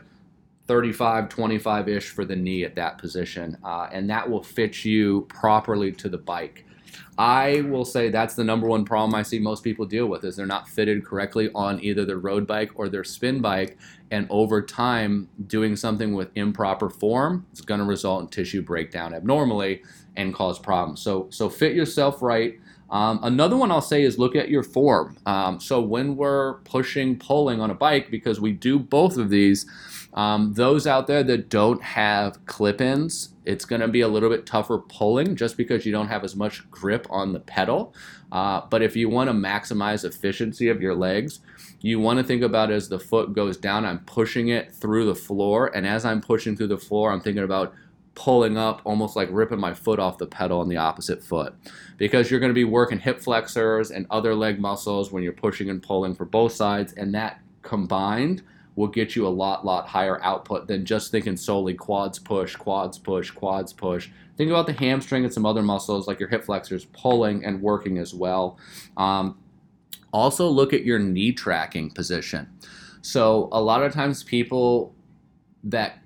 35, 0.68 1.30
25 1.30 1.90
ish 1.90 2.10
for 2.10 2.26
the 2.26 2.36
knee 2.36 2.64
at 2.64 2.76
that 2.76 2.98
position. 2.98 3.58
Uh, 3.64 3.88
and 3.92 4.10
that 4.10 4.30
will 4.30 4.44
fit 4.44 4.86
you 4.86 5.22
properly 5.30 5.92
to 5.94 6.10
the 6.10 6.18
bike. 6.18 6.66
I 7.18 7.62
will 7.62 7.86
say 7.86 8.10
that's 8.10 8.36
the 8.36 8.44
number 8.44 8.68
one 8.68 8.86
problem 8.86 9.16
I 9.16 9.24
see 9.24 9.40
most 9.40 9.64
people 9.64 9.86
deal 9.86 10.06
with 10.08 10.24
is 10.24 10.36
they're 10.36 10.46
not 10.46 10.70
fitted 10.70 11.04
correctly 11.04 11.50
on 11.56 11.84
either 11.84 12.06
their 12.06 12.20
road 12.20 12.46
bike 12.46 12.72
or 12.76 12.90
their 12.90 13.04
spin 13.04 13.42
bike, 13.42 13.78
and 14.12 14.28
over 14.30 14.62
time, 14.62 15.28
doing 15.48 15.76
something 15.76 16.14
with 16.14 16.30
improper 16.36 16.90
form 16.90 17.46
is 17.54 17.62
going 17.62 17.80
to 17.80 17.86
result 17.86 18.22
in 18.22 18.28
tissue 18.28 18.62
breakdown 18.62 19.14
abnormally 19.14 19.82
and 20.16 20.34
cause 20.34 20.60
problems. 20.60 21.02
So, 21.02 21.28
so 21.30 21.50
fit 21.50 21.74
yourself 21.74 22.22
right. 22.22 22.60
Um, 22.90 23.20
another 23.24 23.58
one 23.58 23.72
I'll 23.72 23.82
say 23.82 24.04
is 24.04 24.18
look 24.18 24.36
at 24.36 24.50
your 24.50 24.64
form. 24.64 25.18
Um, 25.26 25.60
so 25.60 25.82
when 25.82 26.16
we're 26.16 26.56
pushing, 26.60 27.18
pulling 27.18 27.60
on 27.60 27.70
a 27.70 27.76
bike, 27.76 28.10
because 28.10 28.40
we 28.40 28.52
do 28.52 28.80
both 28.80 29.18
of 29.18 29.30
these, 29.30 29.66
um, 30.14 30.54
those 30.54 30.88
out 30.88 31.08
there 31.08 31.24
that 31.24 31.50
don't 31.50 31.82
have 31.82 32.44
clip-ins, 32.46 33.34
it's 33.46 33.66
going 33.66 33.82
to 33.82 33.88
be 33.88 34.02
a 34.02 34.08
little 34.08 34.30
bit 34.30 34.46
tougher 34.46 34.80
pulling 34.80 35.36
just 35.36 35.58
because 35.58 35.86
you 35.86 35.92
don't 35.92 36.08
have 36.08 36.24
as 36.24 36.36
much 36.36 36.70
grip 36.72 37.08
on 37.10 37.34
the 37.34 37.40
pedal. 37.40 37.94
Uh, 38.32 38.62
but 38.70 38.82
if 38.82 38.96
you 38.96 39.10
want 39.10 39.30
to 39.30 39.34
maximize 39.34 40.04
efficiency 40.04 40.70
of 40.70 40.82
your 40.82 40.96
legs, 40.96 41.40
you 41.80 42.00
want 42.00 42.18
to 42.18 42.24
think 42.24 42.42
about 42.42 42.72
as 42.72 42.90
the 42.90 43.00
foot 43.00 43.34
goes 43.34 43.58
down, 43.58 43.86
I'm 43.86 44.00
pushing 44.00 44.48
it 44.48 44.74
through 44.74 45.06
the 45.06 45.16
floor, 45.16 45.72
and 45.76 45.86
as 45.86 46.06
I'm 46.06 46.22
pushing 46.22 46.56
through 46.56 46.68
the 46.68 46.78
floor, 46.78 47.12
I'm 47.12 47.22
thinking 47.22 47.44
about 47.44 47.74
pulling 48.18 48.58
up, 48.58 48.82
almost 48.84 49.16
like 49.16 49.30
ripping 49.32 49.60
my 49.60 49.76
foot 49.76 50.00
off 50.00 50.18
the 50.18 50.26
pedal 50.26 50.60
on 50.60 50.68
the 50.68 50.76
opposite 50.76 51.24
foot. 51.24 51.54
Because 51.98 52.32
you're 52.32 52.40
going 52.40 52.50
to 52.50 52.56
be 52.56 52.64
working 52.64 53.00
hip 53.00 53.22
flexors 53.22 53.92
and 53.92 54.08
other 54.10 54.34
leg 54.34 54.60
muscles 54.60 55.12
when 55.12 55.22
you're 55.22 55.32
pushing 55.32 55.70
and 55.70 55.84
pulling 55.84 56.16
for 56.16 56.26
both 56.26 56.52
sides, 56.52 56.94
and 56.94 57.14
that 57.14 57.40
combined 57.62 58.42
will 58.76 58.88
get 58.88 59.16
you 59.16 59.28
a 59.28 59.30
lot, 59.30 59.64
lot 59.66 59.88
higher 59.88 60.22
output 60.24 60.68
than 60.68 60.84
just 60.84 61.12
thinking 61.12 61.38
solely 61.38 61.76
quads 61.76 62.18
push, 62.18 62.56
quads 62.56 62.98
push, 62.98 63.30
quads 63.30 63.72
push. 63.72 64.10
Think 64.36 64.50
about 64.50 64.66
the 64.66 64.74
hamstring 64.74 65.24
and 65.24 65.34
some 65.34 65.46
other 65.46 65.62
muscles 65.62 66.08
like 66.08 66.20
your 66.20 66.30
hip 66.30 66.44
flexors 66.44 66.86
pulling 66.86 67.46
and 67.46 67.62
working 67.62 68.00
as 68.00 68.16
well. 68.16 68.58
Um, 68.98 69.38
also, 70.12 70.48
look 70.48 70.74
at 70.74 70.84
your 70.84 70.98
knee 70.98 71.34
tracking 71.34 71.92
position. 71.92 72.50
So, 73.02 73.48
a 73.52 73.62
lot 73.62 73.84
of 73.84 73.94
times 73.94 74.24
people 74.24 74.96
that 75.64 76.00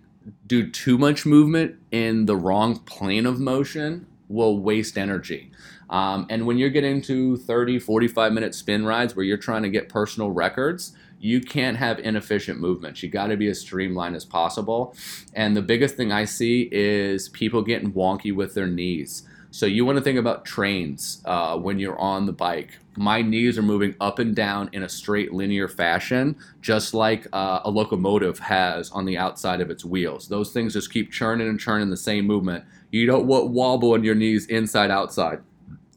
do 0.47 0.69
too 0.69 0.97
much 0.97 1.25
movement 1.25 1.75
in 1.91 2.25
the 2.25 2.35
wrong 2.35 2.79
plane 2.79 3.25
of 3.25 3.39
motion 3.39 4.05
will 4.27 4.59
waste 4.59 4.97
energy. 4.97 5.51
Um, 5.89 6.25
and 6.29 6.45
when 6.45 6.57
you're 6.57 6.69
getting 6.69 7.01
to 7.03 7.37
30, 7.37 7.79
45 7.79 8.31
minute 8.31 8.55
spin 8.55 8.85
rides 8.85 9.15
where 9.15 9.25
you're 9.25 9.37
trying 9.37 9.63
to 9.63 9.69
get 9.69 9.89
personal 9.89 10.31
records, 10.31 10.93
you 11.19 11.41
can't 11.41 11.77
have 11.77 11.99
inefficient 11.99 12.59
movements. 12.59 13.03
You 13.03 13.09
got 13.09 13.27
to 13.27 13.37
be 13.37 13.47
as 13.47 13.59
streamlined 13.59 14.15
as 14.15 14.25
possible. 14.25 14.95
And 15.33 15.55
the 15.55 15.61
biggest 15.61 15.95
thing 15.95 16.11
I 16.11 16.25
see 16.25 16.67
is 16.71 17.29
people 17.29 17.61
getting 17.61 17.91
wonky 17.91 18.33
with 18.33 18.55
their 18.55 18.67
knees. 18.67 19.23
So 19.53 19.65
you 19.65 19.83
want 19.83 19.97
to 19.97 20.03
think 20.03 20.17
about 20.17 20.45
trains 20.45 21.21
uh, 21.25 21.57
when 21.57 21.77
you're 21.77 21.99
on 21.99 22.25
the 22.25 22.31
bike. 22.31 22.79
My 22.95 23.21
knees 23.21 23.57
are 23.57 23.61
moving 23.61 23.95
up 23.99 24.17
and 24.19 24.33
down 24.33 24.69
in 24.71 24.83
a 24.83 24.89
straight 24.89 25.33
linear 25.33 25.67
fashion, 25.67 26.37
just 26.61 26.93
like 26.93 27.27
uh, 27.33 27.59
a 27.65 27.69
locomotive 27.69 28.39
has 28.39 28.89
on 28.91 29.03
the 29.03 29.17
outside 29.17 29.59
of 29.59 29.69
its 29.69 29.83
wheels. 29.83 30.29
Those 30.29 30.53
things 30.53 30.71
just 30.71 30.91
keep 30.91 31.11
churning 31.11 31.49
and 31.49 31.59
churning 31.59 31.89
the 31.89 31.97
same 31.97 32.25
movement. 32.25 32.63
You 32.91 33.05
don't 33.05 33.27
want 33.27 33.49
wobble 33.49 33.91
on 33.91 34.05
your 34.05 34.15
knees 34.15 34.45
inside 34.45 34.89
outside. 34.89 35.41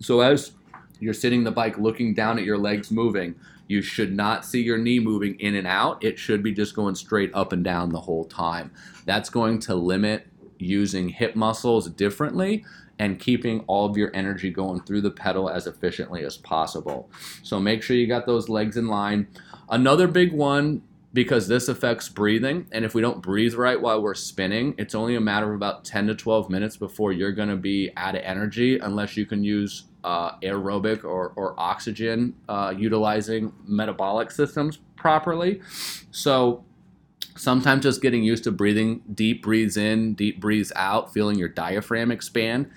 So 0.00 0.20
as 0.20 0.50
you're 0.99 1.14
sitting 1.14 1.44
the 1.44 1.52
bike 1.52 1.78
looking 1.78 2.12
down 2.12 2.40
at 2.40 2.44
your 2.44 2.58
legs 2.58 2.90
moving, 2.90 3.37
you 3.68 3.82
should 3.82 4.12
not 4.12 4.44
see 4.44 4.62
your 4.62 4.78
knee 4.78 4.99
moving 4.99 5.38
in 5.38 5.54
and 5.54 5.66
out. 5.66 6.02
It 6.02 6.18
should 6.18 6.42
be 6.42 6.52
just 6.52 6.75
going 6.75 6.96
straight 6.96 7.30
up 7.34 7.52
and 7.52 7.62
down 7.62 7.90
the 7.90 8.00
whole 8.00 8.25
time. 8.25 8.73
That's 9.04 9.30
going 9.30 9.61
to 9.61 9.76
limit 9.76 10.26
using 10.58 11.08
hip 11.08 11.37
muscles 11.37 11.88
differently 11.88 12.64
and 12.98 13.18
keeping 13.18 13.60
all 13.66 13.86
of 13.86 13.96
your 13.96 14.10
energy 14.14 14.50
going 14.50 14.80
through 14.82 15.00
the 15.00 15.10
pedal 15.10 15.48
as 15.50 15.66
efficiently 15.66 16.24
as 16.24 16.36
possible. 16.36 17.10
So 17.42 17.58
make 17.58 17.82
sure 17.82 17.96
you 17.96 18.06
got 18.06 18.26
those 18.26 18.48
legs 18.48 18.76
in 18.76 18.86
line. 18.86 19.28
Another 19.68 20.06
big 20.06 20.32
one 20.32 20.82
because 21.14 21.46
this 21.46 21.68
affects 21.68 22.08
breathing. 22.08 22.66
And 22.72 22.84
if 22.84 22.92
we 22.92 23.00
don't 23.00 23.22
breathe 23.22 23.54
right 23.54 23.80
while 23.80 24.02
we're 24.02 24.14
spinning, 24.14 24.74
it's 24.78 24.94
only 24.94 25.14
a 25.14 25.20
matter 25.20 25.48
of 25.48 25.54
about 25.54 25.84
10 25.84 26.08
to 26.08 26.14
12 26.14 26.50
minutes 26.50 26.76
before 26.76 27.12
you're 27.12 27.32
going 27.32 27.48
to 27.48 27.56
be 27.56 27.92
out 27.96 28.16
of 28.16 28.22
energy 28.24 28.78
unless 28.80 29.16
you 29.16 29.24
can 29.24 29.44
use 29.44 29.84
uh, 30.02 30.36
aerobic 30.40 31.04
or, 31.04 31.32
or 31.36 31.54
oxygen 31.56 32.34
uh, 32.48 32.74
utilizing 32.76 33.52
metabolic 33.64 34.30
systems 34.30 34.80
properly. 34.96 35.62
So 36.10 36.64
Sometimes 37.36 37.82
just 37.82 38.00
getting 38.00 38.22
used 38.22 38.44
to 38.44 38.52
breathing 38.52 39.02
deep 39.12 39.42
breathes 39.42 39.76
in, 39.76 40.14
deep 40.14 40.40
breathes 40.40 40.72
out, 40.76 41.12
feeling 41.12 41.38
your 41.38 41.48
diaphragm 41.48 42.10
expand. 42.10 42.70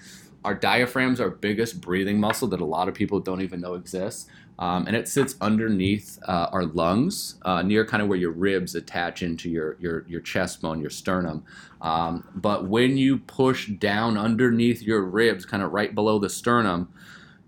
Our 0.43 0.55
diaphragm's 0.55 1.19
our 1.19 1.29
biggest 1.29 1.81
breathing 1.81 2.19
muscle 2.19 2.47
that 2.49 2.61
a 2.61 2.65
lot 2.65 2.87
of 2.87 2.95
people 2.95 3.19
don't 3.19 3.41
even 3.41 3.61
know 3.61 3.75
exists. 3.75 4.27
Um, 4.59 4.87
and 4.87 4.95
it 4.95 5.07
sits 5.07 5.35
underneath 5.39 6.17
uh, 6.27 6.47
our 6.51 6.65
lungs, 6.65 7.35
uh, 7.43 7.61
near 7.61 7.85
kind 7.85 8.01
of 8.01 8.09
where 8.09 8.17
your 8.17 8.31
ribs 8.31 8.73
attach 8.73 9.21
into 9.21 9.49
your, 9.49 9.77
your, 9.79 10.03
your 10.07 10.21
chest 10.21 10.61
bone, 10.61 10.81
your 10.81 10.89
sternum. 10.89 11.45
Um, 11.81 12.27
but 12.33 12.65
when 12.65 12.97
you 12.97 13.19
push 13.19 13.67
down 13.67 14.17
underneath 14.17 14.81
your 14.81 15.01
ribs, 15.03 15.45
kind 15.45 15.61
of 15.61 15.73
right 15.73 15.93
below 15.93 16.17
the 16.17 16.29
sternum, 16.29 16.91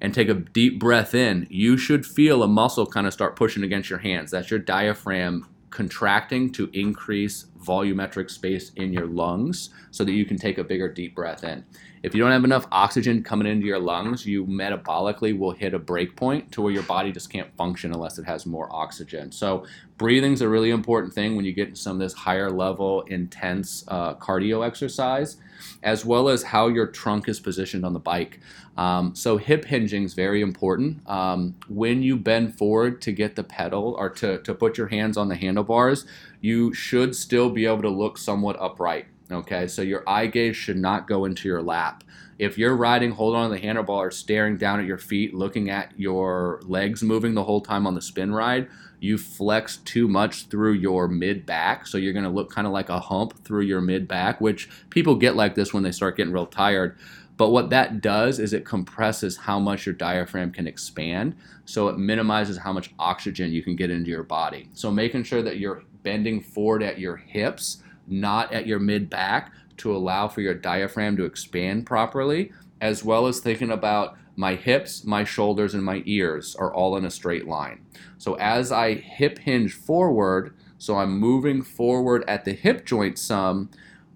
and 0.01 0.13
take 0.13 0.29
a 0.29 0.35
deep 0.35 0.79
breath 0.79 1.15
in, 1.15 1.47
you 1.49 1.77
should 1.77 2.05
feel 2.05 2.43
a 2.43 2.47
muscle 2.47 2.85
kind 2.85 3.07
of 3.07 3.13
start 3.13 3.35
pushing 3.35 3.63
against 3.63 3.89
your 3.89 3.99
hands. 3.99 4.31
That's 4.31 4.51
your 4.51 4.59
diaphragm 4.59 5.47
contracting 5.69 6.51
to 6.53 6.69
increase 6.73 7.45
volumetric 7.63 8.29
space 8.29 8.71
in 8.75 8.93
your 8.93 9.07
lungs 9.07 9.69
so 9.91 10.03
that 10.03 10.11
you 10.11 10.25
can 10.25 10.37
take 10.37 10.57
a 10.57 10.63
bigger 10.63 10.91
deep 10.91 11.15
breath 11.15 11.43
in. 11.43 11.63
If 12.01 12.15
you 12.15 12.21
don't 12.21 12.31
have 12.31 12.45
enough 12.45 12.65
oxygen 12.71 13.23
coming 13.23 13.45
into 13.45 13.67
your 13.67 13.79
lungs, 13.79 14.25
you 14.25 14.45
metabolically 14.45 15.37
will 15.37 15.51
hit 15.51 15.73
a 15.73 15.79
break 15.79 16.15
point 16.15 16.49
to 16.53 16.61
where 16.61 16.71
your 16.71 16.83
body 16.83 17.11
just 17.11 17.29
can't 17.29 17.53
function 17.57 17.93
unless 17.93 18.17
it 18.17 18.25
has 18.25 18.45
more 18.45 18.73
oxygen. 18.73 19.31
So, 19.33 19.65
breathing 19.97 20.31
is 20.31 20.41
a 20.41 20.47
really 20.47 20.69
important 20.69 21.13
thing 21.13 21.35
when 21.35 21.43
you 21.43 21.51
get 21.51 21.69
into 21.69 21.81
some 21.81 21.97
of 21.97 21.99
this 21.99 22.13
higher 22.13 22.49
level, 22.49 23.01
intense 23.01 23.83
uh, 23.89 24.13
cardio 24.15 24.65
exercise, 24.65 25.37
as 25.83 26.05
well 26.05 26.29
as 26.29 26.41
how 26.43 26.69
your 26.69 26.87
trunk 26.87 27.27
is 27.27 27.41
positioned 27.41 27.83
on 27.83 27.91
the 27.91 27.99
bike. 27.99 28.39
Um, 28.77 29.13
so, 29.13 29.35
hip 29.35 29.65
hinging 29.65 30.05
is 30.05 30.13
very 30.13 30.41
important. 30.41 31.05
Um, 31.05 31.55
when 31.67 32.01
you 32.01 32.15
bend 32.15 32.57
forward 32.57 33.01
to 33.01 33.11
get 33.11 33.35
the 33.35 33.43
pedal 33.43 33.95
or 33.99 34.09
to, 34.11 34.41
to 34.43 34.53
put 34.53 34.77
your 34.77 34.87
hands 34.87 35.17
on 35.17 35.27
the 35.27 35.35
handlebars, 35.35 36.05
you 36.41 36.73
should 36.73 37.15
still 37.15 37.49
be 37.49 37.65
able 37.65 37.81
to 37.81 37.89
look 37.89 38.17
somewhat 38.17 38.59
upright. 38.59 39.07
Okay, 39.31 39.67
so 39.67 39.81
your 39.81 40.03
eye 40.09 40.27
gaze 40.27 40.55
should 40.55 40.77
not 40.77 41.07
go 41.07 41.25
into 41.25 41.47
your 41.47 41.61
lap. 41.61 42.03
If 42.39 42.57
you're 42.57 42.75
riding, 42.75 43.11
hold 43.11 43.35
on 43.35 43.49
to 43.49 43.55
the 43.55 43.61
handlebar, 43.61 43.89
or 43.89 44.11
staring 44.11 44.57
down 44.57 44.79
at 44.79 44.85
your 44.85 44.97
feet, 44.97 45.33
looking 45.33 45.69
at 45.69 45.91
your 45.97 46.61
legs 46.63 47.03
moving 47.03 47.35
the 47.35 47.43
whole 47.43 47.61
time 47.61 47.85
on 47.85 47.95
the 47.95 48.01
spin 48.01 48.33
ride, 48.33 48.69
you 48.99 49.17
flex 49.17 49.77
too 49.77 50.07
much 50.07 50.47
through 50.47 50.73
your 50.73 51.07
mid 51.07 51.45
back. 51.45 51.85
So 51.85 51.97
you're 51.97 52.13
to 52.13 52.29
look 52.29 52.49
kind 52.49 52.65
of 52.65 52.73
like 52.73 52.89
a 52.89 52.99
hump 52.99 53.43
through 53.43 53.63
your 53.63 53.81
mid 53.81 54.07
back, 54.07 54.41
which 54.41 54.69
people 54.89 55.15
get 55.15 55.35
like 55.35 55.55
this 55.55 55.73
when 55.73 55.83
they 55.83 55.91
start 55.91 56.17
getting 56.17 56.33
real 56.33 56.45
tired. 56.45 56.97
But 57.37 57.51
what 57.51 57.69
that 57.69 58.01
does 58.01 58.39
is 58.39 58.51
it 58.51 58.65
compresses 58.65 59.37
how 59.37 59.59
much 59.59 59.85
your 59.85 59.95
diaphragm 59.95 60.51
can 60.51 60.67
expand. 60.67 61.37
So 61.63 61.87
it 61.87 61.97
minimizes 61.97 62.57
how 62.57 62.73
much 62.73 62.91
oxygen 62.99 63.53
you 63.53 63.63
can 63.63 63.77
get 63.77 63.89
into 63.89 64.09
your 64.09 64.23
body. 64.23 64.69
So 64.73 64.91
making 64.91 65.23
sure 65.23 65.41
that 65.41 65.57
you're 65.57 65.83
bending 66.03 66.41
forward 66.41 66.83
at 66.83 66.99
your 66.99 67.17
hips 67.17 67.83
not 68.09 68.51
at 68.53 68.67
your 68.67 68.79
mid 68.79 69.09
back 69.09 69.51
to 69.77 69.95
allow 69.95 70.27
for 70.27 70.41
your 70.41 70.53
diaphragm 70.53 71.15
to 71.17 71.25
expand 71.25 71.85
properly, 71.85 72.51
as 72.81 73.03
well 73.03 73.27
as 73.27 73.39
thinking 73.39 73.71
about 73.71 74.17
my 74.35 74.55
hips, 74.55 75.03
my 75.03 75.23
shoulders, 75.23 75.73
and 75.73 75.83
my 75.83 76.01
ears 76.05 76.55
are 76.55 76.73
all 76.73 76.97
in 76.97 77.05
a 77.05 77.11
straight 77.11 77.47
line. 77.47 77.81
So 78.17 78.35
as 78.35 78.71
I 78.71 78.95
hip 78.95 79.39
hinge 79.39 79.73
forward, 79.73 80.55
so 80.77 80.97
I'm 80.97 81.19
moving 81.19 81.61
forward 81.61 82.23
at 82.27 82.45
the 82.45 82.53
hip 82.53 82.85
joint 82.85 83.17
some, 83.17 83.69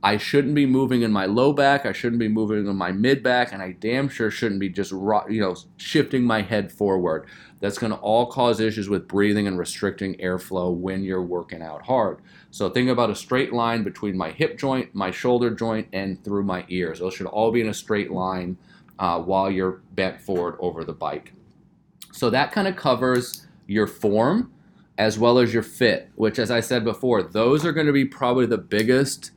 I 0.06 0.18
shouldn't 0.18 0.54
be 0.54 0.66
moving 0.66 1.02
in 1.02 1.14
my 1.14 1.26
low 1.26 1.54
back, 1.54 1.86
I 1.86 1.94
shouldn't 1.94 2.20
be 2.20 2.28
moving 2.28 2.68
in 2.68 2.76
my 2.76 2.92
mid 2.92 3.24
back, 3.24 3.54
and 3.54 3.62
I 3.62 3.72
damn 3.72 4.10
sure 4.10 4.30
shouldn't 4.30 4.60
be 4.60 4.68
just 4.68 4.92
you 4.92 5.40
know 5.40 5.56
shifting 5.78 6.24
my 6.24 6.42
head 6.42 6.72
forward. 6.72 7.26
That's 7.62 7.78
going 7.78 7.94
to 7.94 7.98
all 8.00 8.26
cause 8.26 8.60
issues 8.60 8.90
with 8.90 9.08
breathing 9.08 9.48
and 9.48 9.58
restricting 9.58 10.16
airflow 10.16 10.76
when 10.76 11.04
you're 11.04 11.24
working 11.24 11.62
out 11.62 11.84
hard. 11.84 12.20
So 12.52 12.70
think 12.70 12.90
about 12.90 13.10
a 13.10 13.16
straight 13.16 13.54
line 13.54 13.84
between 13.84 14.18
my 14.18 14.32
hip 14.32 14.58
joint, 14.58 14.94
my 14.94 15.12
shoulder 15.12 15.50
joint, 15.50 15.88
and 15.94 16.22
through 16.26 16.44
my 16.44 16.66
ears. 16.68 17.00
Those 17.00 17.14
should 17.14 17.28
all 17.28 17.52
be 17.54 17.62
in 17.62 17.70
a 17.70 17.74
straight 17.74 18.12
line 18.12 18.58
uh, 19.00 19.22
while 19.22 19.50
you're 19.50 19.82
bent 19.94 20.20
forward 20.20 20.58
over 20.60 20.84
the 20.84 20.92
bike. 20.92 21.32
So 22.12 22.30
that 22.30 22.52
kind 22.52 22.68
of 22.68 22.76
covers 22.76 23.48
your 23.68 23.88
form 23.88 24.52
as 24.98 25.18
well 25.18 25.40
as 25.40 25.54
your 25.54 25.64
fit, 25.64 26.10
which, 26.16 26.38
as 26.38 26.52
I 26.52 26.60
said 26.60 26.84
before, 26.84 27.24
those 27.24 27.66
are 27.66 27.72
going 27.72 27.88
to 27.88 27.94
be 27.94 28.06
probably 28.06 28.46
the 28.46 28.58
biggest 28.58 29.32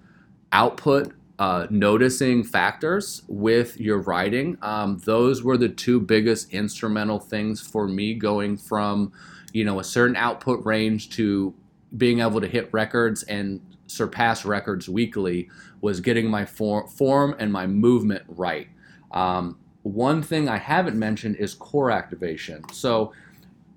output 0.56 1.12
uh, 1.38 1.66
noticing 1.68 2.42
factors 2.42 3.22
with 3.28 3.78
your 3.78 3.98
riding. 3.98 4.56
Um, 4.62 4.98
those 5.04 5.42
were 5.42 5.58
the 5.58 5.68
two 5.68 6.00
biggest 6.00 6.50
instrumental 6.50 7.18
things 7.20 7.60
for 7.60 7.86
me 7.86 8.14
going 8.14 8.56
from, 8.56 9.12
you 9.52 9.66
know, 9.66 9.80
a 9.80 9.84
certain 9.84 10.16
output 10.16 10.64
range 10.64 11.10
to 11.10 11.54
being 11.98 12.20
able 12.20 12.40
to 12.40 12.48
hit 12.48 12.70
records 12.72 13.22
and 13.24 13.60
surpass 13.86 14.46
records 14.46 14.88
weekly 14.88 15.50
was 15.82 16.00
getting 16.00 16.26
my 16.26 16.46
form, 16.46 16.88
form 16.88 17.36
and 17.38 17.52
my 17.52 17.66
movement 17.66 18.24
right. 18.26 18.68
Um, 19.12 19.58
one 19.82 20.22
thing 20.22 20.48
I 20.48 20.56
haven't 20.56 20.98
mentioned 20.98 21.36
is 21.36 21.52
core 21.52 21.90
activation. 21.90 22.64
So 22.72 23.12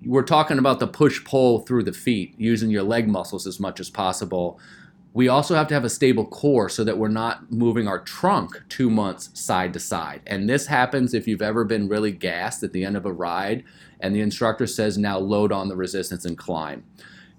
we're 0.04 0.22
talking 0.22 0.58
about 0.58 0.80
the 0.80 0.86
push 0.88 1.22
pull 1.24 1.60
through 1.60 1.82
the 1.82 1.92
feet, 1.92 2.34
using 2.38 2.70
your 2.70 2.84
leg 2.84 3.06
muscles 3.06 3.46
as 3.46 3.60
much 3.60 3.80
as 3.80 3.90
possible. 3.90 4.58
We 5.12 5.26
also 5.26 5.56
have 5.56 5.66
to 5.68 5.74
have 5.74 5.84
a 5.84 5.90
stable 5.90 6.24
core 6.24 6.68
so 6.68 6.84
that 6.84 6.96
we're 6.96 7.08
not 7.08 7.50
moving 7.50 7.88
our 7.88 7.98
trunk 7.98 8.62
two 8.68 8.88
months 8.88 9.30
side 9.38 9.72
to 9.72 9.80
side. 9.80 10.22
And 10.24 10.48
this 10.48 10.66
happens 10.66 11.14
if 11.14 11.26
you've 11.26 11.42
ever 11.42 11.64
been 11.64 11.88
really 11.88 12.12
gassed 12.12 12.62
at 12.62 12.72
the 12.72 12.84
end 12.84 12.96
of 12.96 13.04
a 13.04 13.12
ride 13.12 13.64
and 13.98 14.14
the 14.14 14.20
instructor 14.20 14.68
says, 14.68 14.96
now 14.96 15.18
load 15.18 15.50
on 15.50 15.68
the 15.68 15.76
resistance 15.76 16.24
and 16.24 16.38
climb. 16.38 16.84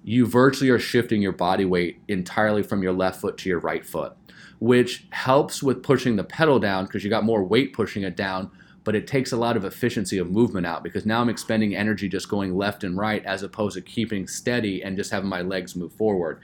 You 0.04 0.26
virtually 0.26 0.70
are 0.70 0.80
shifting 0.80 1.22
your 1.22 1.32
body 1.32 1.64
weight 1.64 2.02
entirely 2.08 2.64
from 2.64 2.84
your 2.84 2.92
left 2.92 3.22
foot 3.22 3.38
to 3.40 3.50
your 3.50 3.60
right 3.60 3.86
foot, 3.86 4.14
which 4.60 5.08
helps 5.12 5.64
with 5.64 5.84
pushing 5.84 6.18
the 6.18 6.24
pedal 6.26 6.60
down 6.60 6.86
because 6.86 7.04
you 7.04 7.10
got 7.10 7.24
more 7.24 7.44
weight 7.44 7.72
pushing 7.72 8.04
it 8.04 8.18
down, 8.18 8.52
but 8.84 8.96
it 8.96 9.08
takes 9.08 9.32
a 9.32 9.38
lot 9.38 9.56
of 9.56 9.64
efficiency 9.64 10.18
of 10.18 10.30
movement 10.30 10.66
out 10.66 10.84
because 10.84 11.06
now 11.06 11.22
I'm 11.22 11.30
expending 11.30 11.76
energy 11.76 12.10
just 12.10 12.30
going 12.30 12.58
left 12.58 12.84
and 12.84 12.98
right 12.98 13.24
as 13.26 13.44
opposed 13.44 13.76
to 13.76 13.82
keeping 13.82 14.28
steady 14.28 14.84
and 14.84 14.98
just 14.98 15.12
having 15.12 15.30
my 15.30 15.42
legs 15.42 15.76
move 15.76 15.94
forward. 15.94 16.42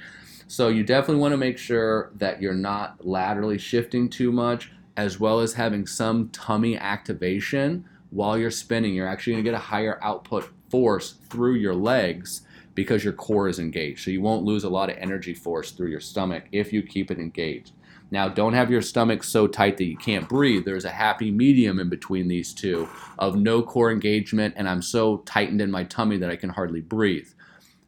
So 0.50 0.70
you 0.70 0.84
definitely 0.84 1.22
want 1.22 1.34
to 1.34 1.38
make 1.38 1.58
sure 1.58 2.12
that 2.16 2.42
you're 2.42 2.54
not 2.54 3.06
laterally 3.06 3.58
shifting 3.58 4.10
too 4.10 4.32
much, 4.32 4.72
as 4.96 5.20
well 5.20 5.42
as 5.42 5.54
having 5.54 5.86
some 5.86 6.30
tummy 6.30 6.77
activation 6.77 7.86
while 8.12 8.38
you're 8.38 8.50
spinning. 8.50 8.94
You're 8.94 9.10
actually 9.10 9.34
going 9.34 9.44
to 9.44 9.51
get 9.51 9.58
a 9.58 9.62
higher 9.62 10.00
output 10.01 10.50
force 10.70 11.16
through 11.30 11.56
your 11.56 11.75
legs 11.75 12.42
because 12.75 13.04
your 13.04 13.13
core 13.13 13.50
is 13.50 13.60
engaged. 13.60 14.04
So 14.04 14.12
you 14.12 14.22
won't 14.22 14.46
lose 14.46 14.63
a 14.63 14.70
lot 14.70 14.89
of 14.89 14.98
energy 14.98 15.34
force 15.34 15.72
through 15.72 15.89
your 15.89 16.00
stomach 16.00 16.46
if 16.51 16.72
you 16.72 16.82
keep 16.82 17.12
it 17.12 17.20
engaged. 17.20 17.74
Now, 18.10 18.30
don't 18.30 18.54
have 18.54 18.72
your 18.72 18.82
stomach 18.82 19.24
so 19.24 19.48
tight 19.48 19.75
that 19.77 19.86
you 19.86 19.98
can't 19.98 20.30
breathe. 20.30 20.63
There's 20.63 20.86
a 20.86 20.89
happy 20.89 21.30
medium 21.30 21.77
in 21.77 21.89
between 21.89 22.30
these 22.30 22.54
two 22.54 22.88
of 23.20 23.36
no 23.36 23.62
core 23.62 23.92
engagement, 23.92 24.54
and 24.56 24.70
I'm 24.70 24.82
so 24.82 25.18
tightened 25.25 25.60
in 25.60 25.70
my 25.70 25.84
tummy 25.84 26.18
that 26.20 26.30
I 26.30 26.38
can 26.38 26.51
hardly 26.51 26.80
breathe. 26.80 27.27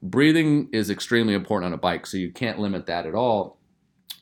Breathing 0.02 0.70
is 0.72 0.90
extremely 0.90 1.34
important 1.34 1.68
on 1.68 1.74
a 1.74 1.82
bike, 1.82 2.06
so 2.06 2.18
you 2.18 2.32
can't 2.32 2.60
limit 2.60 2.86
that 2.86 3.06
at 3.06 3.16
all. 3.16 3.58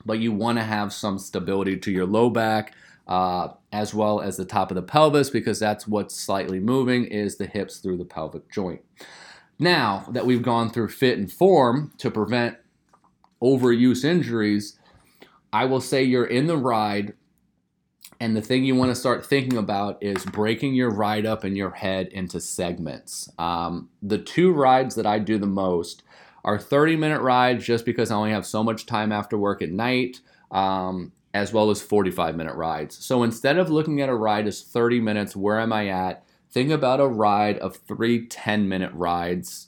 But 0.06 0.20
you 0.20 0.32
want 0.32 0.58
to 0.58 0.64
have 0.64 0.94
some 0.94 1.20
stability 1.20 1.78
to 1.78 1.92
your 1.92 2.06
low 2.06 2.30
back, 2.30 2.74
uh, 3.08 3.50
as 3.72 3.94
well 3.94 4.22
as 4.22 4.38
the 4.38 4.46
top 4.46 4.72
of 4.72 4.76
the 4.76 4.82
pelvis, 4.82 5.30
because 5.30 5.60
that's 5.60 5.88
what's 5.88 6.16
slightly 6.16 6.60
moving 6.60 7.06
is 7.06 7.38
the 7.38 7.46
hips 7.46 7.78
through 7.78 7.98
the 7.98 8.06
pelvic 8.06 8.52
joint. 8.52 8.82
Now 9.60 10.06
that 10.12 10.26
we've 10.26 10.42
gone 10.42 10.70
through 10.70 10.90
fit 10.90 11.18
and 11.18 11.32
form 11.32 11.92
to 11.98 12.12
prevent 12.12 12.58
overuse 13.42 14.04
injuries, 14.04 14.80
I 15.52 15.66
will 15.66 15.82
say 15.82 16.04
you're 16.04 16.26
in 16.26 16.48
the 16.48 16.58
ride, 16.58 17.14
and 18.20 18.36
the 18.36 18.42
thing 18.42 18.64
you 18.64 18.76
want 18.76 18.90
to 18.90 18.96
start 18.96 19.26
thinking 19.26 19.58
about 19.58 20.02
is 20.02 20.26
breaking 20.26 20.74
your 20.74 20.90
ride 20.90 21.26
up 21.26 21.46
in 21.46 21.56
your 21.56 21.72
head 21.72 22.08
into 22.08 22.40
segments. 22.40 23.30
Um, 23.38 23.90
the 24.02 24.18
two 24.18 24.52
rides 24.52 24.96
that 24.96 25.06
I 25.06 25.20
do 25.20 25.38
the 25.38 25.46
most 25.46 26.04
are 26.44 26.58
30 26.58 26.96
minute 26.96 27.22
rides 27.22 27.66
just 27.66 27.86
because 27.86 28.10
I 28.10 28.16
only 28.16 28.32
have 28.32 28.46
so 28.46 28.64
much 28.64 28.86
time 28.86 29.12
after 29.12 29.38
work 29.38 29.62
at 29.62 29.70
night, 29.70 30.22
um, 30.50 31.12
as 31.34 31.54
well 31.54 31.70
as 31.70 31.82
45 31.82 32.36
minute 32.36 32.56
rides. 32.56 32.98
So 32.98 33.24
instead 33.24 33.58
of 33.58 33.70
looking 33.70 34.02
at 34.02 34.10
a 34.10 34.16
ride 34.16 34.48
as 34.48 34.64
30 34.64 35.00
minutes, 35.00 35.36
where 35.36 35.60
am 35.60 35.72
I 35.72 35.90
at? 35.90 36.24
Think 36.50 36.72
about 36.72 37.00
a 37.00 37.08
ride 37.08 37.60
of 37.60 37.76
three 37.76 38.26
10 38.26 38.68
minute 38.68 38.92
rides 38.94 39.68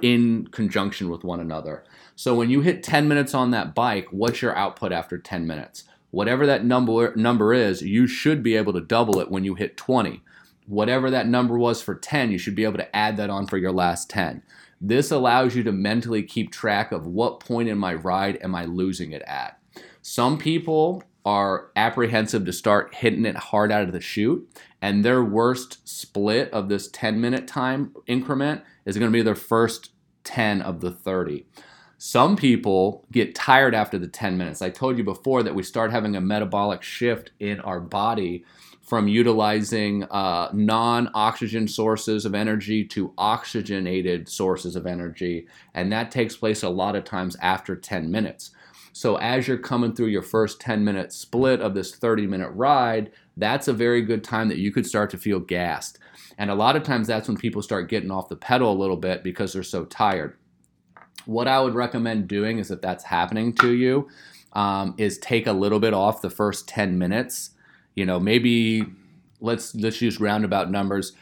in 0.00 0.46
conjunction 0.48 1.08
with 1.10 1.24
one 1.24 1.40
another. 1.40 1.84
So 2.14 2.34
when 2.34 2.50
you 2.50 2.60
hit 2.60 2.82
10 2.82 3.08
minutes 3.08 3.34
on 3.34 3.50
that 3.50 3.74
bike, 3.74 4.06
what's 4.10 4.42
your 4.42 4.54
output 4.56 4.92
after 4.92 5.18
10 5.18 5.46
minutes? 5.46 5.84
Whatever 6.10 6.46
that 6.46 6.64
number 6.64 7.14
number 7.16 7.52
is, 7.52 7.82
you 7.82 8.06
should 8.06 8.42
be 8.42 8.56
able 8.56 8.72
to 8.72 8.80
double 8.80 9.20
it 9.20 9.30
when 9.30 9.44
you 9.44 9.54
hit 9.54 9.76
20. 9.76 10.22
Whatever 10.66 11.10
that 11.10 11.26
number 11.26 11.58
was 11.58 11.82
for 11.82 11.94
10, 11.94 12.30
you 12.30 12.38
should 12.38 12.54
be 12.54 12.64
able 12.64 12.78
to 12.78 12.96
add 12.96 13.16
that 13.16 13.30
on 13.30 13.46
for 13.46 13.58
your 13.58 13.72
last 13.72 14.10
10. 14.10 14.42
This 14.80 15.10
allows 15.10 15.56
you 15.56 15.62
to 15.64 15.72
mentally 15.72 16.22
keep 16.22 16.52
track 16.52 16.92
of 16.92 17.06
what 17.06 17.40
point 17.40 17.68
in 17.68 17.78
my 17.78 17.94
ride 17.94 18.38
am 18.42 18.54
I 18.54 18.64
losing 18.64 19.12
it 19.12 19.22
at. 19.22 19.60
Some 20.02 20.38
people 20.38 21.02
are 21.24 21.70
apprehensive 21.76 22.44
to 22.46 22.52
start 22.52 22.94
hitting 22.94 23.26
it 23.26 23.36
hard 23.36 23.70
out 23.70 23.82
of 23.82 23.92
the 23.92 24.00
chute, 24.00 24.48
and 24.80 25.04
their 25.04 25.22
worst 25.22 25.86
split 25.86 26.50
of 26.52 26.68
this 26.68 26.88
10 26.88 27.20
minute 27.20 27.46
time 27.46 27.94
increment 28.06 28.62
is 28.86 28.96
going 28.96 29.10
to 29.10 29.16
be 29.16 29.22
their 29.22 29.34
first 29.34 29.90
10 30.24 30.62
of 30.62 30.80
the 30.80 30.90
30. 30.90 31.44
Some 32.00 32.36
people 32.36 33.04
get 33.10 33.34
tired 33.34 33.74
after 33.74 33.98
the 33.98 34.06
10 34.06 34.38
minutes. 34.38 34.62
I 34.62 34.70
told 34.70 34.98
you 34.98 35.02
before 35.02 35.42
that 35.42 35.56
we 35.56 35.64
start 35.64 35.90
having 35.90 36.14
a 36.14 36.20
metabolic 36.20 36.80
shift 36.80 37.32
in 37.40 37.58
our 37.60 37.80
body 37.80 38.44
from 38.82 39.08
utilizing 39.08 40.04
uh, 40.04 40.48
non 40.52 41.10
oxygen 41.12 41.66
sources 41.66 42.24
of 42.24 42.36
energy 42.36 42.84
to 42.84 43.12
oxygenated 43.18 44.28
sources 44.28 44.76
of 44.76 44.86
energy. 44.86 45.48
And 45.74 45.90
that 45.90 46.12
takes 46.12 46.36
place 46.36 46.62
a 46.62 46.68
lot 46.68 46.94
of 46.94 47.02
times 47.02 47.36
after 47.42 47.74
10 47.74 48.12
minutes. 48.12 48.52
So, 48.92 49.16
as 49.16 49.48
you're 49.48 49.58
coming 49.58 49.92
through 49.92 50.06
your 50.06 50.22
first 50.22 50.60
10 50.60 50.84
minute 50.84 51.12
split 51.12 51.60
of 51.60 51.74
this 51.74 51.96
30 51.96 52.28
minute 52.28 52.50
ride, 52.50 53.10
that's 53.36 53.66
a 53.66 53.72
very 53.72 54.02
good 54.02 54.22
time 54.22 54.48
that 54.50 54.58
you 54.58 54.70
could 54.70 54.86
start 54.86 55.10
to 55.10 55.18
feel 55.18 55.40
gassed. 55.40 55.98
And 56.38 56.48
a 56.48 56.54
lot 56.54 56.76
of 56.76 56.84
times 56.84 57.08
that's 57.08 57.26
when 57.26 57.36
people 57.36 57.60
start 57.60 57.90
getting 57.90 58.12
off 58.12 58.28
the 58.28 58.36
pedal 58.36 58.72
a 58.72 58.78
little 58.78 58.96
bit 58.96 59.24
because 59.24 59.52
they're 59.52 59.64
so 59.64 59.84
tired. 59.84 60.36
What 61.28 61.46
I 61.46 61.60
would 61.60 61.74
recommend 61.74 62.26
doing 62.26 62.58
is 62.58 62.70
if 62.70 62.80
that's 62.80 63.04
happening 63.04 63.52
to 63.56 63.74
you, 63.74 64.08
um, 64.54 64.94
is 64.96 65.18
take 65.18 65.46
a 65.46 65.52
little 65.52 65.78
bit 65.78 65.92
off 65.92 66.22
the 66.22 66.30
first 66.30 66.66
10 66.68 66.96
minutes. 66.96 67.50
You 67.94 68.06
know, 68.06 68.18
maybe 68.18 68.86
let's 69.38 69.74
let's 69.74 70.00
use 70.00 70.20
roundabout 70.20 70.70
numbers. 70.70 71.12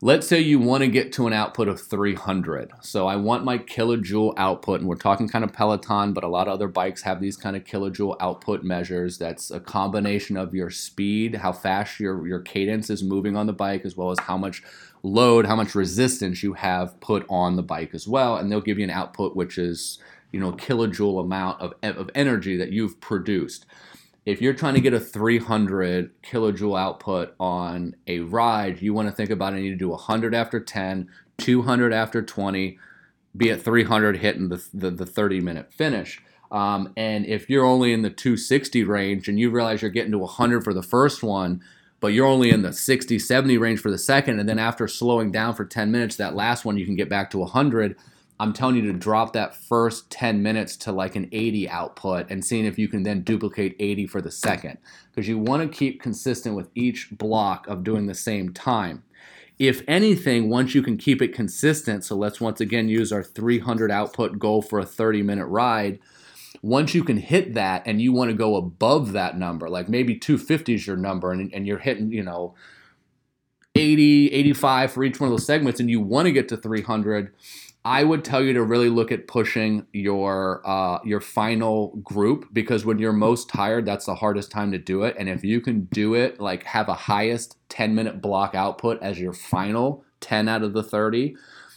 Let's 0.00 0.28
say 0.28 0.38
you 0.38 0.60
want 0.60 0.84
to 0.84 0.88
get 0.88 1.12
to 1.14 1.26
an 1.26 1.32
output 1.32 1.66
of 1.66 1.80
300. 1.80 2.70
So 2.82 3.08
I 3.08 3.16
want 3.16 3.42
my 3.44 3.58
kilojoule 3.58 4.34
output, 4.36 4.78
and 4.78 4.88
we're 4.88 4.94
talking 4.94 5.28
kind 5.28 5.44
of 5.44 5.52
Peloton, 5.52 6.12
but 6.12 6.22
a 6.22 6.28
lot 6.28 6.46
of 6.46 6.54
other 6.54 6.68
bikes 6.68 7.02
have 7.02 7.20
these 7.20 7.36
kind 7.36 7.56
of 7.56 7.64
kilojoule 7.64 8.16
output 8.20 8.62
measures. 8.62 9.18
That's 9.18 9.50
a 9.50 9.58
combination 9.58 10.36
of 10.36 10.54
your 10.54 10.70
speed, 10.70 11.34
how 11.34 11.52
fast 11.52 11.98
your, 11.98 12.28
your 12.28 12.40
cadence 12.40 12.90
is 12.90 13.02
moving 13.02 13.36
on 13.36 13.46
the 13.46 13.52
bike, 13.52 13.84
as 13.84 13.96
well 13.96 14.12
as 14.12 14.20
how 14.20 14.36
much 14.36 14.62
load, 15.06 15.46
how 15.46 15.56
much 15.56 15.74
resistance 15.74 16.42
you 16.42 16.54
have 16.54 16.98
put 17.00 17.24
on 17.28 17.56
the 17.56 17.62
bike 17.62 17.94
as 17.94 18.08
well. 18.08 18.36
And 18.36 18.50
they'll 18.50 18.60
give 18.60 18.78
you 18.78 18.84
an 18.84 18.90
output 18.90 19.36
which 19.36 19.58
is, 19.58 19.98
you 20.32 20.40
know, 20.40 20.52
kilojoule 20.52 21.20
amount 21.20 21.60
of, 21.60 21.74
of 21.82 22.10
energy 22.14 22.56
that 22.56 22.72
you've 22.72 23.00
produced 23.00 23.66
if 24.26 24.42
you're 24.42 24.52
trying 24.52 24.74
to 24.74 24.80
get 24.80 24.92
a 24.92 25.00
300 25.00 26.10
kilojoule 26.22 26.78
output 26.78 27.34
on 27.38 27.94
a 28.08 28.18
ride, 28.18 28.82
you 28.82 28.92
want 28.92 29.08
to 29.08 29.14
think 29.14 29.30
about. 29.30 29.54
You 29.54 29.60
need 29.60 29.70
to 29.70 29.76
do 29.76 29.88
100 29.90 30.34
after 30.34 30.58
10, 30.58 31.08
200 31.38 31.92
after 31.92 32.22
20, 32.22 32.78
be 33.36 33.50
at 33.52 33.62
300 33.62 34.18
hitting 34.18 34.48
the, 34.48 34.66
the, 34.74 34.90
the 34.90 35.06
30 35.06 35.40
minute 35.40 35.72
finish. 35.72 36.20
Um, 36.50 36.92
and 36.96 37.24
if 37.24 37.48
you're 37.48 37.64
only 37.64 37.92
in 37.92 38.02
the 38.02 38.10
260 38.10 38.82
range 38.82 39.28
and 39.28 39.38
you 39.38 39.50
realize 39.50 39.80
you're 39.80 39.90
getting 39.92 40.12
to 40.12 40.18
100 40.18 40.64
for 40.64 40.74
the 40.74 40.82
first 40.82 41.22
one, 41.22 41.62
but 42.00 42.08
you're 42.08 42.26
only 42.26 42.50
in 42.50 42.62
the 42.62 42.72
60, 42.72 43.18
70 43.18 43.58
range 43.58 43.80
for 43.80 43.90
the 43.90 43.98
second, 43.98 44.38
and 44.38 44.48
then 44.48 44.58
after 44.58 44.86
slowing 44.86 45.30
down 45.30 45.54
for 45.54 45.64
10 45.64 45.90
minutes, 45.90 46.16
that 46.16 46.34
last 46.34 46.64
one 46.64 46.76
you 46.76 46.84
can 46.84 46.96
get 46.96 47.08
back 47.08 47.30
to 47.30 47.38
100 47.38 47.96
I'm 48.38 48.52
telling 48.52 48.76
you 48.76 48.92
to 48.92 48.92
drop 48.92 49.32
that 49.32 49.56
first 49.56 50.10
10 50.10 50.42
minutes 50.42 50.76
to 50.78 50.92
like 50.92 51.16
an 51.16 51.28
80 51.32 51.68
output 51.70 52.30
and 52.30 52.44
seeing 52.44 52.66
if 52.66 52.78
you 52.78 52.86
can 52.88 53.02
then 53.02 53.22
duplicate 53.22 53.76
80 53.80 54.06
for 54.08 54.20
the 54.20 54.30
second. 54.30 54.78
Because 55.10 55.26
you 55.26 55.38
want 55.38 55.62
to 55.62 55.76
keep 55.76 56.02
consistent 56.02 56.54
with 56.54 56.68
each 56.74 57.08
block 57.10 57.66
of 57.66 57.82
doing 57.82 58.06
the 58.06 58.14
same 58.14 58.52
time. 58.52 59.02
If 59.58 59.82
anything, 59.88 60.50
once 60.50 60.74
you 60.74 60.82
can 60.82 60.98
keep 60.98 61.22
it 61.22 61.34
consistent, 61.34 62.04
so 62.04 62.14
let's 62.14 62.42
once 62.42 62.60
again 62.60 62.90
use 62.90 63.10
our 63.10 63.22
300 63.22 63.90
output 63.90 64.38
goal 64.38 64.60
for 64.60 64.78
a 64.78 64.84
30 64.84 65.22
minute 65.22 65.46
ride. 65.46 65.98
Once 66.62 66.94
you 66.94 67.04
can 67.04 67.16
hit 67.16 67.54
that 67.54 67.82
and 67.86 68.00
you 68.00 68.12
want 68.12 68.30
to 68.30 68.36
go 68.36 68.56
above 68.56 69.12
that 69.12 69.38
number, 69.38 69.68
like 69.68 69.88
maybe 69.88 70.14
250 70.14 70.74
is 70.74 70.86
your 70.86 70.96
number 70.96 71.32
and, 71.32 71.52
and 71.52 71.66
you're 71.66 71.78
hitting, 71.78 72.10
you 72.10 72.22
know, 72.22 72.54
80, 73.74 74.32
85 74.32 74.92
for 74.92 75.04
each 75.04 75.20
one 75.20 75.28
of 75.28 75.32
those 75.32 75.46
segments 75.46 75.80
and 75.80 75.90
you 75.90 76.00
want 76.00 76.26
to 76.26 76.32
get 76.32 76.48
to 76.48 76.56
300, 76.56 77.32
I 77.86 78.02
would 78.02 78.24
tell 78.24 78.42
you 78.42 78.52
to 78.54 78.64
really 78.64 78.88
look 78.88 79.12
at 79.12 79.28
pushing 79.28 79.86
your 79.92 80.60
uh, 80.66 80.98
your 81.04 81.20
final 81.20 81.94
group 82.02 82.48
because 82.52 82.84
when 82.84 82.98
you're 82.98 83.12
most 83.12 83.48
tired, 83.48 83.86
that's 83.86 84.06
the 84.06 84.16
hardest 84.16 84.50
time 84.50 84.72
to 84.72 84.78
do 84.78 85.04
it. 85.04 85.14
And 85.16 85.28
if 85.28 85.44
you 85.44 85.60
can 85.60 85.84
do 85.92 86.14
it, 86.14 86.40
like 86.40 86.64
have 86.64 86.88
a 86.88 86.94
highest 86.94 87.56
10 87.68 87.94
minute 87.94 88.20
block 88.20 88.56
output 88.56 89.00
as 89.02 89.20
your 89.20 89.32
final 89.32 90.04
10 90.18 90.48
out 90.48 90.64
of 90.64 90.72
the 90.72 90.82
30, 90.82 91.36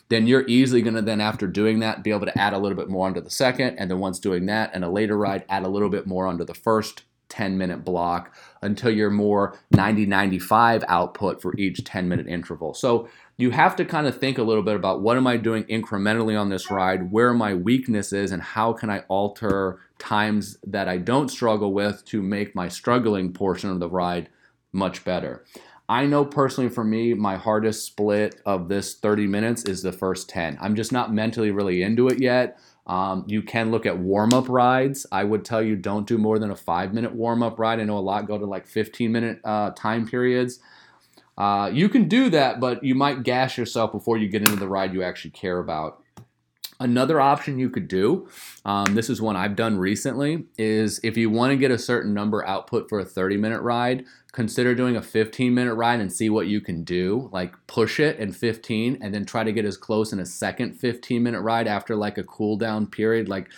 then 0.09 0.27
you're 0.27 0.47
easily 0.47 0.81
going 0.81 0.95
to 0.95 1.01
then 1.01 1.21
after 1.21 1.47
doing 1.47 1.79
that 1.79 2.03
be 2.03 2.11
able 2.11 2.25
to 2.25 2.37
add 2.37 2.53
a 2.53 2.57
little 2.57 2.77
bit 2.77 2.89
more 2.89 3.07
onto 3.07 3.21
the 3.21 3.29
second, 3.29 3.77
and 3.77 3.89
then 3.89 3.99
once 3.99 4.19
doing 4.19 4.45
that 4.47 4.71
and 4.73 4.83
a 4.83 4.89
later 4.89 5.17
ride, 5.17 5.45
add 5.49 5.63
a 5.63 5.69
little 5.69 5.89
bit 5.89 6.07
more 6.07 6.27
onto 6.27 6.43
the 6.43 6.53
first 6.53 7.03
10 7.29 7.57
minute 7.57 7.85
block 7.85 8.35
until 8.63 8.91
you're 8.91 9.11
more 9.11 9.57
90 9.71 10.07
95 10.07 10.83
output 10.87 11.41
for 11.41 11.55
each 11.57 11.83
10 11.83 12.09
minute 12.09 12.27
interval. 12.27 12.73
So 12.73 13.07
you 13.37 13.51
have 13.51 13.75
to 13.77 13.85
kind 13.85 14.07
of 14.07 14.17
think 14.17 14.37
a 14.37 14.43
little 14.43 14.63
bit 14.63 14.75
about 14.75 15.01
what 15.01 15.15
am 15.15 15.27
I 15.27 15.37
doing 15.37 15.63
incrementally 15.65 16.37
on 16.39 16.49
this 16.49 16.69
ride, 16.69 17.11
where 17.11 17.33
my 17.33 17.53
weakness 17.53 18.11
is, 18.11 18.31
and 18.31 18.41
how 18.41 18.73
can 18.73 18.89
I 18.89 18.99
alter 19.07 19.79
times 19.97 20.57
that 20.65 20.89
I 20.89 20.97
don't 20.97 21.29
struggle 21.29 21.71
with 21.71 22.03
to 22.05 22.21
make 22.21 22.55
my 22.55 22.67
struggling 22.67 23.31
portion 23.31 23.69
of 23.69 23.79
the 23.79 23.89
ride 23.89 24.29
much 24.73 25.03
better. 25.05 25.45
I 25.89 26.05
know 26.05 26.23
personally 26.23 26.69
for 26.69 26.83
me, 26.83 27.15
my 27.15 27.35
hardest 27.35 27.83
split 27.83 28.39
of 28.45 28.69
this 28.69 28.93
30 28.93 29.25
minutes 29.25 29.63
is 29.65 29.81
the 29.81 29.91
first 29.91 30.29
10. 30.29 30.59
I'm 30.61 30.75
just 30.75 30.91
not 30.91 31.11
mentally 31.11 31.49
really 31.49 31.81
into 31.81 32.07
it 32.07 32.21
yet. 32.21 32.59
Um, 32.85 33.25
you 33.27 33.41
can 33.41 33.71
look 33.71 33.87
at 33.87 33.97
warm 33.97 34.31
up 34.31 34.47
rides. 34.49 35.07
I 35.11 35.23
would 35.23 35.43
tell 35.43 35.63
you 35.63 35.75
don't 35.75 36.07
do 36.07 36.19
more 36.19 36.37
than 36.37 36.51
a 36.51 36.55
five 36.55 36.93
minute 36.93 37.15
warm 37.15 37.41
up 37.41 37.57
ride. 37.57 37.79
I 37.79 37.85
know 37.85 37.97
a 37.97 37.99
lot 37.99 38.27
go 38.27 38.37
to 38.37 38.45
like 38.45 38.67
15 38.67 39.11
minute 39.11 39.39
uh, 39.43 39.71
time 39.71 40.07
periods. 40.07 40.59
Uh, 41.35 41.71
you 41.73 41.89
can 41.89 42.07
do 42.07 42.29
that, 42.29 42.59
but 42.59 42.83
you 42.83 42.93
might 42.93 43.23
gas 43.23 43.57
yourself 43.57 43.91
before 43.91 44.17
you 44.17 44.27
get 44.27 44.41
into 44.41 44.57
the 44.57 44.67
ride 44.67 44.93
you 44.93 45.01
actually 45.01 45.31
care 45.31 45.57
about. 45.57 46.03
Another 46.79 47.19
option 47.19 47.59
you 47.59 47.69
could 47.69 47.87
do, 47.87 48.29
um, 48.63 48.95
this 48.95 49.09
is 49.09 49.21
one 49.21 49.35
I've 49.35 49.55
done 49.55 49.77
recently, 49.77 50.45
is 50.57 50.99
if 51.03 51.17
you 51.17 51.29
want 51.29 51.51
to 51.51 51.57
get 51.57 51.71
a 51.71 51.77
certain 51.77 52.13
number 52.13 52.45
output 52.45 52.87
for 52.87 52.99
a 52.99 53.05
30 53.05 53.37
minute 53.37 53.61
ride, 53.61 54.05
consider 54.31 54.75
doing 54.75 54.95
a 54.95 55.01
15 55.01 55.53
minute 55.53 55.73
ride 55.73 55.99
and 55.99 56.11
see 56.11 56.29
what 56.29 56.47
you 56.47 56.61
can 56.61 56.83
do. 56.83 57.29
Like 57.31 57.53
push 57.67 57.99
it 57.99 58.17
in 58.19 58.31
15 58.31 58.99
and 59.01 59.13
then 59.13 59.25
try 59.25 59.43
to 59.43 59.51
get 59.51 59.65
as 59.65 59.77
close 59.77 60.13
in 60.13 60.19
a 60.19 60.25
second 60.25 60.73
15 60.73 61.21
minute 61.21 61.41
ride 61.41 61.67
after 61.67 61.95
like 61.95 62.17
a 62.17 62.23
cool 62.23 62.55
down 62.55 62.87
period. 62.87 63.27
Like 63.27 63.49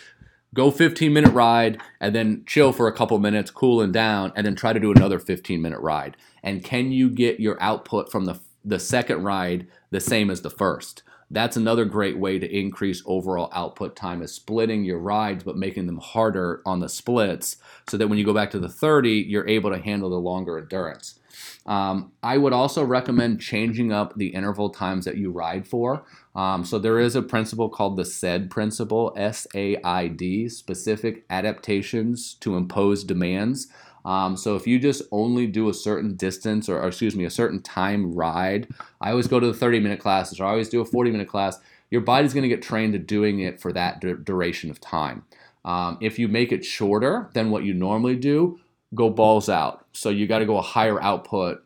go 0.54 0.72
15 0.72 1.12
minute 1.12 1.34
ride 1.34 1.82
and 2.00 2.16
then 2.16 2.44
chill 2.46 2.72
for 2.72 2.88
a 2.88 2.94
couple 2.94 3.18
minutes, 3.20 3.52
cooling 3.52 3.92
down, 3.92 4.32
and 4.36 4.46
then 4.46 4.56
try 4.56 4.74
to 4.74 4.80
do 4.80 4.92
another 4.92 5.20
15 5.20 5.62
minute 5.62 5.80
ride. 5.80 6.16
And 6.44 6.64
can 6.64 6.92
you 6.92 7.10
get 7.10 7.40
your 7.40 7.62
output 7.62 8.12
from 8.12 8.26
the, 8.26 8.40
the 8.64 8.80
second 8.80 9.24
ride 9.24 9.68
the 9.90 10.00
same 10.00 10.30
as 10.30 10.42
the 10.42 10.50
first? 10.50 11.04
That's 11.32 11.56
another 11.56 11.86
great 11.86 12.18
way 12.18 12.40
to 12.40 12.58
increase 12.58 13.02
overall 13.06 13.50
output 13.54 13.96
time 13.96 14.22
is 14.22 14.34
splitting 14.34 14.84
your 14.84 15.00
rides 15.00 15.46
but 15.46 15.58
making 15.58 15.86
them 15.86 16.00
harder 16.00 16.62
on 16.66 16.82
the 16.82 16.90
splits 16.90 17.56
so 17.90 17.98
that 17.98 18.10
when 18.10 18.18
you 18.18 18.26
go 18.26 18.34
back 18.34 18.52
to 18.52 18.60
the 18.60 18.70
30 18.70 19.12
you're 19.12 19.48
able 19.48 19.72
to 19.72 19.80
handle 19.80 20.10
the 20.10 20.18
longer 20.18 20.58
endurance. 20.58 21.20
Um, 21.66 22.12
i 22.22 22.38
would 22.38 22.54
also 22.54 22.84
recommend 22.84 23.40
changing 23.40 23.94
up 23.94 24.18
the 24.18 24.28
interval 24.28 24.70
times 24.70 25.06
that 25.06 25.18
you 25.18 25.32
ride 25.32 25.66
for. 25.66 26.04
Um, 26.36 26.66
so 26.66 26.78
there 26.78 27.00
is 27.00 27.16
a 27.16 27.22
principle 27.22 27.70
called 27.70 27.96
the 27.96 28.06
SAID 28.06 28.50
principle 28.50 29.14
s-a-i-d 29.16 30.50
specific 30.50 31.26
adaptations 31.30 32.34
to 32.42 32.58
impose 32.58 33.04
demands 33.04 33.68
um, 34.06 34.36
so 34.36 34.56
if 34.56 34.66
you 34.66 34.80
just 34.80 35.04
only 35.12 35.48
do 35.48 35.70
a 35.70 35.74
certain 35.74 36.16
distance 36.16 36.68
or, 36.68 36.80
or, 36.80 36.88
excuse 36.88 37.16
me, 37.16 37.26
a 37.26 37.30
certain 37.30 37.62
time 37.62 38.14
ride, 38.14 38.68
I 39.00 39.12
always 39.12 39.28
go 39.28 39.40
to 39.40 39.48
the 39.48 39.54
30 39.54 39.80
minute 39.80 40.00
classes 40.00 40.40
or 40.40 40.46
I 40.46 40.50
always 40.50 40.70
do 40.70 40.82
a 40.82 40.86
40 40.86 41.12
minute 41.12 41.28
class. 41.28 41.60
Your 41.90 42.02
body's 42.02 42.34
going 42.34 42.44
to 42.44 42.50
get 42.50 42.62
trained 42.62 42.94
to 42.94 43.00
doing 43.00 43.42
it 43.42 43.60
for 43.60 43.72
that 43.74 44.00
du- 44.00 44.18
duration 44.18 44.70
of 44.70 44.80
time. 44.80 45.24
Um, 45.64 45.98
if 46.02 46.18
you 46.18 46.28
make 46.28 46.52
it 46.52 46.66
shorter 46.66 47.30
than 47.34 47.52
what 47.52 47.64
you 47.64 47.74
normally 47.74 48.16
do, 48.16 48.60
go 48.96 49.10
balls 49.10 49.50
out. 49.50 49.86
So 49.94 50.10
you 50.10 50.26
got 50.26 50.40
to 50.40 50.46
go 50.46 50.58
a 50.58 50.64
higher 50.64 51.02
output 51.02 51.64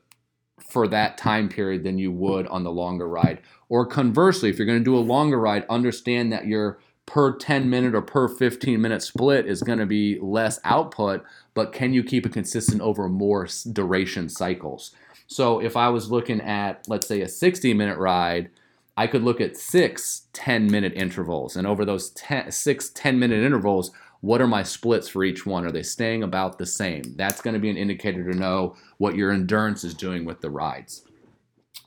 for 0.69 0.87
that 0.87 1.17
time 1.17 1.47
period 1.47 1.83
than 1.83 1.97
you 1.97 2.11
would 2.11 2.47
on 2.47 2.63
the 2.63 2.71
longer 2.71 3.07
ride. 3.07 3.39
Or 3.69 3.85
conversely, 3.85 4.49
if 4.49 4.57
you're 4.57 4.65
going 4.65 4.79
to 4.79 4.83
do 4.83 4.97
a 4.97 4.99
longer 4.99 5.39
ride, 5.39 5.65
understand 5.69 6.33
that 6.33 6.47
your 6.47 6.79
per 7.05 7.35
10 7.35 7.69
minute 7.69 7.95
or 7.95 8.01
per 8.01 8.27
15 8.27 8.81
minute 8.81 9.01
split 9.01 9.45
is 9.45 9.61
going 9.61 9.79
to 9.79 9.85
be 9.85 10.19
less 10.19 10.59
output, 10.63 11.23
but 11.53 11.71
can 11.71 11.93
you 11.93 12.03
keep 12.03 12.25
it 12.25 12.33
consistent 12.33 12.81
over 12.81 13.07
more 13.07 13.47
duration 13.71 14.29
cycles? 14.29 14.91
So 15.27 15.59
if 15.59 15.75
I 15.75 15.89
was 15.89 16.11
looking 16.11 16.41
at, 16.41 16.87
let's 16.87 17.07
say, 17.07 17.21
a 17.21 17.27
60 17.27 17.73
minute 17.73 17.97
ride, 17.97 18.49
I 18.97 19.07
could 19.07 19.23
look 19.23 19.41
at 19.41 19.57
six 19.57 20.27
10 20.33 20.71
minute 20.71 20.93
intervals. 20.95 21.55
And 21.55 21.67
over 21.67 21.85
those 21.85 22.11
ten, 22.11 22.51
six 22.51 22.89
10 22.89 23.19
minute 23.19 23.43
intervals, 23.43 23.91
what 24.21 24.41
are 24.41 24.47
my 24.47 24.63
splits 24.63 25.07
for 25.07 25.23
each 25.23 25.45
one? 25.45 25.65
Are 25.65 25.71
they 25.71 25.83
staying 25.83 26.23
about 26.23 26.57
the 26.57 26.65
same? 26.65 27.13
That's 27.15 27.41
going 27.41 27.53
to 27.53 27.59
be 27.59 27.69
an 27.69 27.77
indicator 27.77 28.31
to 28.31 28.37
know 28.37 28.75
what 28.97 29.15
your 29.15 29.31
endurance 29.31 29.83
is 29.83 29.93
doing 29.93 30.25
with 30.25 30.41
the 30.41 30.49
rides. 30.49 31.03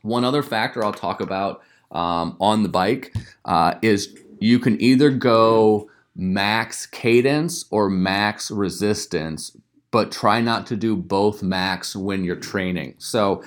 One 0.02 0.24
other 0.24 0.42
factor 0.42 0.84
I'll 0.84 0.92
talk 0.92 1.20
about 1.20 1.62
um, 1.90 2.36
on 2.40 2.62
the 2.62 2.68
bike 2.68 3.14
uh, 3.44 3.74
is 3.82 4.16
you 4.40 4.58
can 4.58 4.80
either 4.80 5.10
go 5.10 5.90
max 6.14 6.84
cadence 6.86 7.64
or 7.70 7.88
max 7.88 8.50
resistance, 8.50 9.56
but 9.90 10.12
try 10.12 10.40
not 10.40 10.66
to 10.66 10.76
do 10.76 10.96
both 10.96 11.42
max 11.42 11.96
when 11.96 12.24
you're 12.24 12.36
training. 12.36 12.94
So 12.98 13.42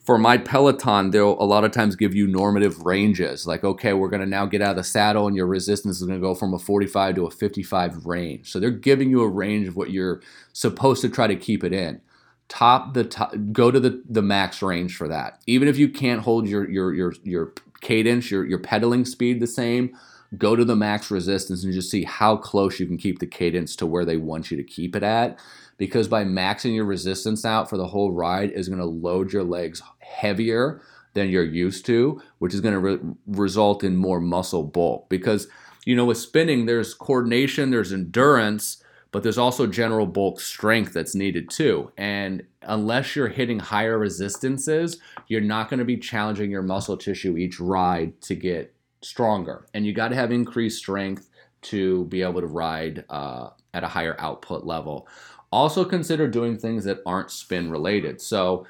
for 0.00 0.18
my 0.18 0.38
Peloton, 0.38 1.10
they'll 1.10 1.40
a 1.40 1.44
lot 1.44 1.64
of 1.64 1.72
times 1.72 1.96
give 1.96 2.14
you 2.14 2.26
normative 2.26 2.84
ranges. 2.84 3.46
Like, 3.46 3.64
okay, 3.64 3.92
we're 3.92 4.10
to 4.10 4.26
now 4.26 4.46
get 4.46 4.62
out 4.62 4.72
of 4.72 4.76
the 4.76 4.84
saddle 4.84 5.26
and 5.26 5.34
your 5.34 5.46
resistance 5.46 6.00
is 6.00 6.06
to 6.08 6.18
go 6.18 6.34
from 6.34 6.54
a 6.54 6.58
45 6.58 7.16
to 7.16 7.26
a 7.26 7.30
55 7.30 8.06
range. 8.06 8.50
So 8.52 8.60
they're 8.60 8.70
giving 8.70 9.10
you 9.10 9.22
a 9.22 9.28
range 9.28 9.66
of 9.66 9.76
what 9.76 9.90
you're 9.90 10.20
supposed 10.52 11.00
to 11.02 11.08
try 11.08 11.26
to 11.26 11.36
keep 11.36 11.64
it 11.64 11.72
in. 11.72 12.00
Top 12.48 12.94
the 12.94 13.04
top, 13.04 13.32
go 13.52 13.70
to 13.70 13.78
the, 13.78 14.02
the 14.08 14.22
max 14.22 14.60
range 14.60 14.96
for 14.96 15.08
that. 15.08 15.40
Even 15.46 15.68
if 15.68 15.78
you 15.78 15.88
can't 15.88 16.22
hold 16.22 16.48
your 16.48 16.68
your 16.68 16.92
your 16.92 17.12
your 17.22 17.52
cadence, 17.80 18.30
your 18.30 18.44
your 18.44 18.58
pedaling 18.58 19.04
speed 19.04 19.38
the 19.38 19.46
same, 19.46 19.96
go 20.38 20.54
to 20.54 20.64
the 20.64 20.76
max 20.76 21.10
resistance 21.10 21.64
and 21.64 21.72
just 21.72 21.90
see 21.90 22.04
how 22.04 22.36
close 22.36 22.78
you 22.78 22.86
can 22.86 22.96
keep 22.96 23.18
the 23.18 23.26
cadence 23.26 23.74
to 23.76 23.86
where 23.86 24.04
they 24.04 24.16
want 24.16 24.50
you 24.50 24.56
to 24.56 24.62
keep 24.62 24.94
it 24.94 25.02
at. 25.02 25.38
Because 25.76 26.08
by 26.08 26.24
maxing 26.24 26.74
your 26.74 26.84
resistance 26.84 27.44
out 27.44 27.70
for 27.70 27.76
the 27.76 27.86
whole 27.86 28.12
ride 28.12 28.50
is 28.50 28.68
going 28.68 28.78
to 28.80 28.84
load 28.84 29.32
your 29.32 29.44
legs 29.44 29.82
heavier 29.98 30.82
than 31.14 31.30
you're 31.30 31.42
used 31.42 31.86
to, 31.86 32.20
which 32.38 32.54
is 32.54 32.60
going 32.60 32.74
to 32.74 32.80
re- 32.80 33.14
result 33.26 33.82
in 33.82 33.96
more 33.96 34.20
muscle 34.20 34.62
bulk. 34.62 35.08
Because, 35.08 35.48
you 35.84 35.96
know, 35.96 36.04
with 36.04 36.18
spinning, 36.18 36.66
there's 36.66 36.94
coordination, 36.94 37.70
there's 37.70 37.92
endurance, 37.92 38.82
but 39.10 39.22
there's 39.22 39.38
also 39.38 39.66
general 39.66 40.06
bulk 40.06 40.38
strength 40.40 40.92
that's 40.92 41.14
needed 41.14 41.50
too. 41.50 41.90
And 41.96 42.44
unless 42.62 43.16
you're 43.16 43.28
hitting 43.28 43.58
higher 43.58 43.98
resistances, 43.98 44.98
you're 45.26 45.40
not 45.40 45.68
going 45.68 45.78
to 45.78 45.84
be 45.84 45.96
challenging 45.96 46.50
your 46.50 46.62
muscle 46.62 46.96
tissue 46.96 47.36
each 47.36 47.58
ride 47.58 48.20
to 48.22 48.36
get 48.36 48.74
stronger, 49.02 49.66
and 49.74 49.86
you 49.86 49.92
got 49.92 50.08
to 50.08 50.16
have 50.16 50.32
increased 50.32 50.78
strength 50.78 51.28
to 51.62 52.04
be 52.06 52.22
able 52.22 52.40
to 52.40 52.46
ride 52.46 53.04
uh, 53.10 53.50
at 53.74 53.84
a 53.84 53.88
higher 53.88 54.16
output 54.18 54.64
level. 54.64 55.06
Also, 55.52 55.84
consider 55.84 56.28
doing 56.28 56.56
things 56.56 56.84
that 56.84 57.00
aren't 57.04 57.30
spin 57.30 57.70
related. 57.70 58.20
So, 58.20 58.66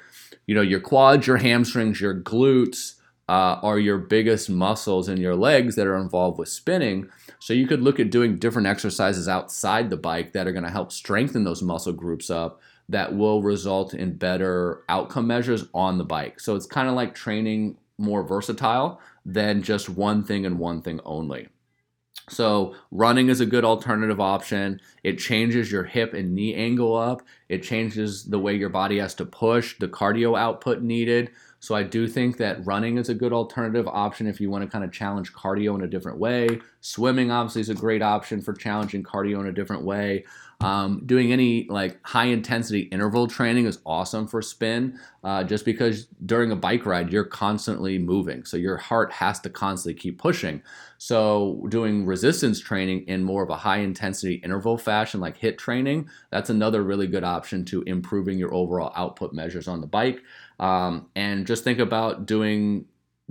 you 0.47 0.55
know, 0.55 0.63
your 0.63 0.81
quads, 0.81 1.27
your 1.27 1.37
hamstrings, 1.37 2.01
your 2.01 2.15
glutes 2.15 2.95
uh, 3.29 3.61
are 3.63 3.79
your 3.79 3.99
biggest 3.99 4.49
muscles 4.49 5.09
in 5.09 5.19
your 5.19 5.37
legs 5.37 5.77
that 5.77 5.87
are 5.87 5.99
involved 5.99 6.39
with 6.39 6.49
spinning. 6.49 7.09
So, 7.39 7.53
you 7.53 7.67
could 7.67 7.83
look 7.83 8.01
at 8.01 8.11
doing 8.11 8.39
different 8.39 8.67
exercises 8.67 9.29
outside 9.29 9.91
the 9.91 9.97
bike 9.97 10.33
that 10.33 10.47
are 10.47 10.53
going 10.53 10.65
to 10.65 10.71
help 10.71 10.91
strengthen 10.91 11.45
those 11.45 11.63
muscle 11.63 11.93
groups 11.93 12.31
up 12.31 12.61
that 12.89 13.15
will 13.15 13.43
result 13.43 13.95
in 13.95 14.17
better 14.17 14.83
outcome 14.89 15.27
measures 15.27 15.67
on 15.75 15.99
the 15.99 16.05
bike. 16.05 16.41
So, 16.41 16.57
it's 16.57 16.67
kind 16.67 16.89
of 16.89 16.95
like 16.95 17.15
training 17.15 17.77
more 17.99 18.23
versatile 18.23 19.01
than 19.25 19.63
just 19.63 19.89
one 19.89 20.25
thing 20.25 20.47
and 20.47 20.59
one 20.59 20.83
thing 20.83 21.01
only. 21.05 21.49
So, 22.29 22.77
running 22.93 23.29
is 23.29 23.41
a 23.41 23.47
good 23.47 23.65
alternative 23.65 24.21
option. 24.21 24.81
It 25.03 25.19
changes 25.19 25.73
your 25.73 25.83
hip 25.83 26.15
and 26.15 26.33
knee 26.33 26.55
angle 26.55 26.95
up. 26.95 27.23
It 27.49 27.65
changes 27.65 28.25
the 28.25 28.39
way 28.39 28.55
your 28.55 28.69
body 28.69 28.99
has 28.99 29.15
to 29.17 29.25
push, 29.25 29.77
the 29.79 29.89
cardio 29.89 30.39
output 30.39 30.81
needed. 30.81 31.31
So, 31.61 31.75
I 31.75 31.83
do 31.83 32.09
think 32.09 32.37
that 32.39 32.65
running 32.67 32.99
is 32.99 33.09
a 33.09 33.15
good 33.15 33.33
alternative 33.33 33.87
option 33.87 34.27
if 34.27 34.41
you 34.41 34.51
want 34.51 34.65
to 34.65 34.71
kind 34.71 34.85
of 34.85 34.93
challenge 34.93 35.33
cardio 35.33 35.75
in 35.77 35.83
a 35.83 35.89
different 35.89 36.19
way. 36.19 36.61
Swimming, 36.81 37.31
obviously, 37.31 37.61
is 37.61 37.69
a 37.69 37.75
great 37.75 38.03
option 38.03 38.41
for 38.41 38.53
challenging 38.53 39.03
cardio 39.03 39.41
in 39.41 39.47
a 39.47 39.53
different 39.53 39.85
way. 39.85 40.25
Um, 40.63 41.05
doing 41.07 41.33
any 41.33 41.67
like 41.71 41.99
high 42.07 42.27
intensity 42.27 42.81
interval 42.81 43.27
training 43.27 43.65
is 43.65 43.79
awesome 43.87 44.27
for 44.27 44.43
spin, 44.43 44.99
uh, 45.25 45.43
just 45.43 45.65
because 45.65 46.07
during 46.27 46.53
a 46.53 46.57
bike 46.57 46.85
ride 46.85 47.11
you're 47.11 47.25
constantly 47.25 47.99
moving, 47.99 48.45
so 48.45 48.59
your 48.59 48.77
heart 48.77 49.11
has 49.11 49.41
to 49.41 49.51
constantly 49.51 49.99
keep 49.99 50.19
pushing. 50.19 50.63
So 50.99 51.65
doing 51.71 52.05
resistance 52.05 52.61
training 52.61 53.05
in 53.07 53.25
more 53.25 53.43
of 53.43 53.49
a 53.49 53.57
high 53.57 53.79
intensity 53.79 54.35
interval 54.35 54.77
fashion, 54.77 55.19
like 55.19 55.41
HIIT 55.41 55.57
training, 55.57 56.11
that's 56.31 56.51
another 56.51 56.83
really 56.83 57.07
good 57.07 57.25
option 57.25 57.65
to 57.67 57.81
improving 57.83 58.39
your 58.39 58.53
overall 58.53 58.93
output 58.95 59.33
measures 59.33 59.67
on 59.67 59.81
the 59.81 59.87
bike. 59.87 60.21
Um, 60.61 61.07
and 61.17 61.47
just 61.47 61.65
think 61.65 61.81
about 61.81 62.27
doing 62.27 62.85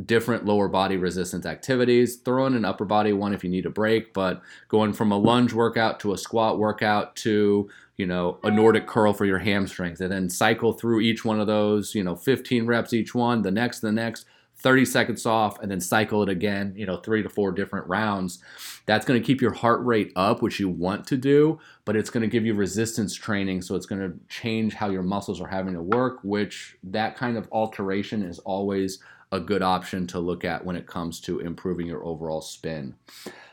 different 0.06 0.46
lower 0.46 0.68
body 0.68 0.98
resistance 0.98 1.46
activities. 1.46 2.18
Throw 2.18 2.48
in 2.48 2.56
an 2.56 2.66
upper 2.66 2.86
body 2.86 3.14
one 3.14 3.34
if 3.34 3.44
you 3.44 3.50
need 3.50 3.66
a 3.66 3.70
break, 3.70 4.14
but 4.14 4.42
going 4.68 4.94
from 4.94 5.12
a 5.12 5.18
lunge 5.18 5.54
workout 5.54 6.00
to 6.02 6.14
a 6.14 6.18
squat 6.18 6.58
workout 6.58 7.16
to 7.18 7.70
you 7.98 8.06
know 8.06 8.40
a 8.44 8.52
Nordic 8.52 8.88
curl 8.88 9.14
for 9.14 9.26
your 9.26 9.40
hamstrings, 9.40 10.02
and 10.02 10.12
then 10.12 10.30
cycle 10.30 10.74
through 10.74 11.02
each 11.02 11.24
one 11.24 11.40
of 11.40 11.48
those. 11.48 11.94
You 11.94 12.04
know, 12.04 12.16
15 12.16 12.66
reps 12.66 12.94
each 12.94 13.14
one, 13.14 13.44
the 13.44 13.52
next, 13.52 13.80
the 13.80 13.92
next. 13.92 14.26
30 14.60 14.86
seconds 14.86 15.26
off 15.26 15.60
and 15.60 15.72
then 15.72 15.80
cycle 15.80 16.22
it 16.22 16.30
again, 16.30 16.74
you 16.76 16.86
know, 16.86 16.98
three 16.98 17.24
to 17.24 17.30
four 17.30 17.52
different 17.52 17.88
rounds. 17.88 18.40
That's 18.86 19.06
going 19.06 19.20
to 19.22 19.26
keep 19.26 19.42
your 19.42 19.54
heart 19.54 19.84
rate 19.86 20.12
up, 20.16 20.42
which 20.42 20.60
you 20.60 20.70
want 20.70 21.08
to 21.08 21.18
do, 21.18 21.60
but 21.86 21.96
it's 21.96 22.10
going 22.10 22.22
to 22.22 22.28
give 22.28 22.46
you 22.46 22.54
resistance 22.54 23.16
training. 23.16 23.62
So 23.62 23.76
it's 23.76 23.86
going 23.86 24.02
to 24.02 24.18
change 24.28 24.74
how 24.74 24.90
your 24.90 25.04
muscles 25.04 25.40
are 25.40 25.48
having 25.48 25.74
to 25.74 25.82
work, 25.82 26.20
which 26.24 26.78
that 26.84 27.16
kind 27.16 27.38
of 27.38 27.48
alteration 27.52 28.24
is 28.24 28.40
always 28.40 29.00
a 29.32 29.40
good 29.40 29.62
option 29.62 30.08
to 30.08 30.20
look 30.20 30.44
at 30.44 30.66
when 30.66 30.76
it 30.76 30.88
comes 30.88 31.20
to 31.22 31.40
improving 31.40 31.88
your 31.88 32.04
overall 32.04 32.42
spin. 32.42 32.96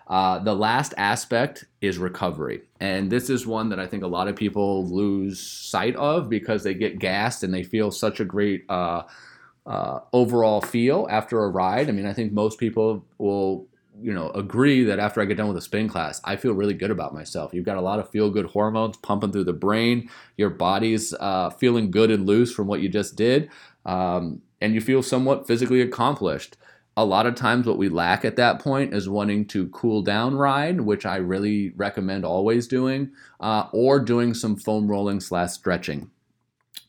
Uh, 0.08 0.38
the 0.38 0.54
last 0.54 0.94
aspect 0.96 1.64
is 1.80 1.98
recovery. 1.98 2.62
And 2.80 3.10
this 3.10 3.28
is 3.28 3.46
one 3.46 3.68
that 3.70 3.80
I 3.80 3.86
think 3.86 4.04
a 4.04 4.08
lot 4.08 4.28
of 4.28 4.36
people 4.36 4.86
lose 4.86 5.40
sight 5.40 5.96
of 5.96 6.28
because 6.28 6.62
they 6.62 6.74
get 6.74 6.98
gassed 6.98 7.42
and 7.42 7.52
they 7.52 7.64
feel 7.64 7.90
such 7.90 8.20
a 8.20 8.24
great 8.24 8.64
uh, 8.68 9.02
uh, 9.66 10.00
overall 10.12 10.60
feel 10.60 11.06
after 11.10 11.42
a 11.42 11.48
ride. 11.48 11.88
I 11.88 11.92
mean, 11.92 12.06
I 12.06 12.12
think 12.12 12.32
most 12.32 12.58
people 12.58 13.04
will 13.18 13.66
you 14.00 14.12
know 14.12 14.30
agree 14.30 14.84
that 14.84 14.98
after 14.98 15.20
I 15.20 15.24
get 15.24 15.38
done 15.38 15.48
with 15.48 15.56
a 15.56 15.62
spin 15.62 15.88
class, 15.88 16.20
I 16.24 16.36
feel 16.36 16.52
really 16.52 16.74
good 16.74 16.90
about 16.90 17.14
myself. 17.14 17.52
You've 17.52 17.64
got 17.64 17.76
a 17.76 17.82
lot 17.82 17.98
of 17.98 18.10
feel 18.10 18.30
good 18.30 18.46
hormones 18.46 18.96
pumping 18.98 19.32
through 19.32 19.44
the 19.44 19.52
brain. 19.52 20.08
Your 20.36 20.50
body's 20.50 21.12
uh, 21.14 21.50
feeling 21.50 21.90
good 21.90 22.10
and 22.10 22.26
loose 22.26 22.52
from 22.52 22.66
what 22.66 22.80
you 22.80 22.88
just 22.88 23.16
did, 23.16 23.50
um, 23.84 24.42
and 24.60 24.74
you 24.74 24.80
feel 24.80 25.02
somewhat 25.02 25.46
physically 25.46 25.80
accomplished. 25.80 26.56
A 26.98 27.04
lot 27.04 27.26
of 27.26 27.34
times, 27.34 27.66
what 27.66 27.76
we 27.76 27.90
lack 27.90 28.24
at 28.24 28.36
that 28.36 28.60
point 28.60 28.94
is 28.94 29.06
wanting 29.06 29.46
to 29.48 29.68
cool 29.68 30.00
down 30.00 30.34
ride, 30.34 30.80
which 30.80 31.04
I 31.04 31.16
really 31.16 31.72
recommend 31.76 32.24
always 32.24 32.66
doing, 32.66 33.10
uh, 33.38 33.64
or 33.72 34.00
doing 34.00 34.32
some 34.32 34.56
foam 34.56 34.88
rolling 34.88 35.20
slash 35.20 35.50
stretching. 35.50 36.10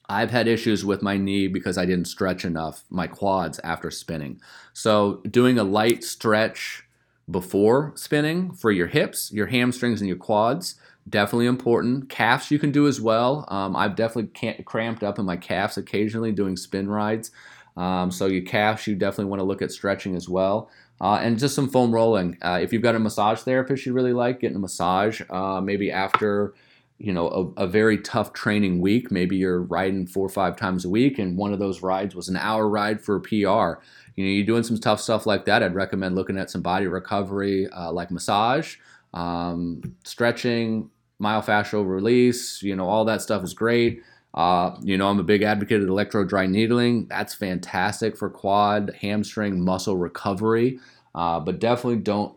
I've 0.10 0.32
had 0.32 0.48
issues 0.48 0.86
with 0.86 1.02
my 1.02 1.17
knee 1.17 1.48
because 1.48 1.78
I 1.78 1.86
didn't 1.86 2.08
stretch 2.08 2.46
enough 2.46 2.84
my 2.89 3.08
quads 3.08 3.60
after 3.63 3.91
spinning. 3.91 4.39
So, 4.74 5.22
doing 5.30 5.60
a 5.60 5.63
light 5.63 6.04
stretch 6.04 6.88
before 7.30 7.91
spinning 7.96 8.54
for 8.54 8.72
your 8.72 8.88
hips, 8.88 9.32
your 9.34 9.48
hamstrings, 9.48 10.02
and 10.02 10.08
your 10.08 10.17
quads. 10.17 10.76
Definitely 11.10 11.46
important. 11.46 12.10
Calves 12.10 12.52
you 12.52 12.60
can 12.60 12.72
do 12.72 12.88
as 12.88 13.00
well. 13.00 13.46
Um, 13.50 13.76
I've 13.76 13.96
definitely 13.96 14.63
cramped 14.63 15.04
up 15.04 15.20
in 15.20 15.26
my 15.26 15.38
calves 15.38 15.78
occasionally 15.78 16.32
doing 16.32 16.58
spin 16.58 16.89
rides. 16.89 17.32
Um, 17.78 18.12
so 18.12 18.26
your 18.26 18.43
calves, 18.43 18.88
you 18.88 18.96
definitely 18.96 19.26
want 19.26 19.39
to 19.39 19.46
look 19.46 19.62
at 19.62 19.72
stretching 19.72 20.15
as 20.15 20.28
well. 20.28 20.70
Uh, 21.00 21.20
and 21.22 21.38
just 21.38 21.54
some 21.54 21.70
foam 21.70 21.93
rolling. 21.93 22.38
Uh, 22.41 22.60
if 22.62 22.74
you've 22.74 22.82
got 22.82 22.96
a 22.96 23.00
massage 23.00 23.39
therapist 23.41 23.86
you 23.86 23.93
really 23.93 24.13
like, 24.13 24.39
getting 24.39 24.58
a 24.58 24.60
massage 24.60 25.22
uh, 25.30 25.62
maybe 25.62 25.91
after 25.91 26.56
you 27.00 27.14
know 27.14 27.54
a, 27.58 27.64
a, 27.64 27.68
very 27.68 27.98
tough 28.00 28.34
training 28.34 28.82
week. 28.82 29.12
Maybe 29.12 29.38
you're 29.38 29.62
riding 29.62 30.08
four 30.08 30.26
or 30.26 30.30
five 30.30 30.56
times 30.56 30.86
a 30.86 30.90
week, 30.90 31.20
and 31.20 31.38
one 31.38 31.54
of 31.54 31.60
those 31.60 31.82
rides 31.82 32.16
was 32.16 32.28
an 32.28 32.38
hour 32.38 32.68
ride 32.68 33.02
for 33.02 33.16
a 33.16 33.22
PR 33.22 33.82
you 34.18 34.26
know, 34.26 34.32
you're 34.32 34.46
doing 34.46 34.64
some 34.64 34.80
tough 34.80 35.00
stuff 35.00 35.26
like 35.26 35.46
that, 35.46 35.64
I'd 35.64 35.76
recommend 35.76 36.16
looking 36.16 36.38
at 36.40 36.50
some 36.50 36.62
body 36.64 36.88
recovery, 36.88 37.68
uh, 37.70 37.92
like 37.92 38.10
massage, 38.10 38.78
um, 39.14 39.96
stretching, 40.04 40.90
myofascial 41.22 41.88
release. 41.88 42.62
You 42.64 42.76
know, 42.76 42.90
all 42.90 43.06
that 43.06 43.22
stuff 43.22 43.44
is 43.44 43.54
great. 43.54 44.02
Uh, 44.34 44.76
you 44.82 44.98
know, 44.98 45.08
I'm 45.08 45.20
a 45.20 45.24
big 45.24 45.44
advocate 45.44 45.82
of 45.82 45.88
electro 45.88 46.26
dry 46.26 46.48
needling. 46.48 47.08
That's 47.08 47.36
fantastic 47.36 48.18
for 48.18 48.30
quad, 48.30 48.96
hamstring, 49.00 49.64
muscle 49.64 49.98
recovery. 49.98 50.80
Uh, 51.14 51.40
but 51.40 51.60
definitely 51.60 51.98
don't 51.98 52.36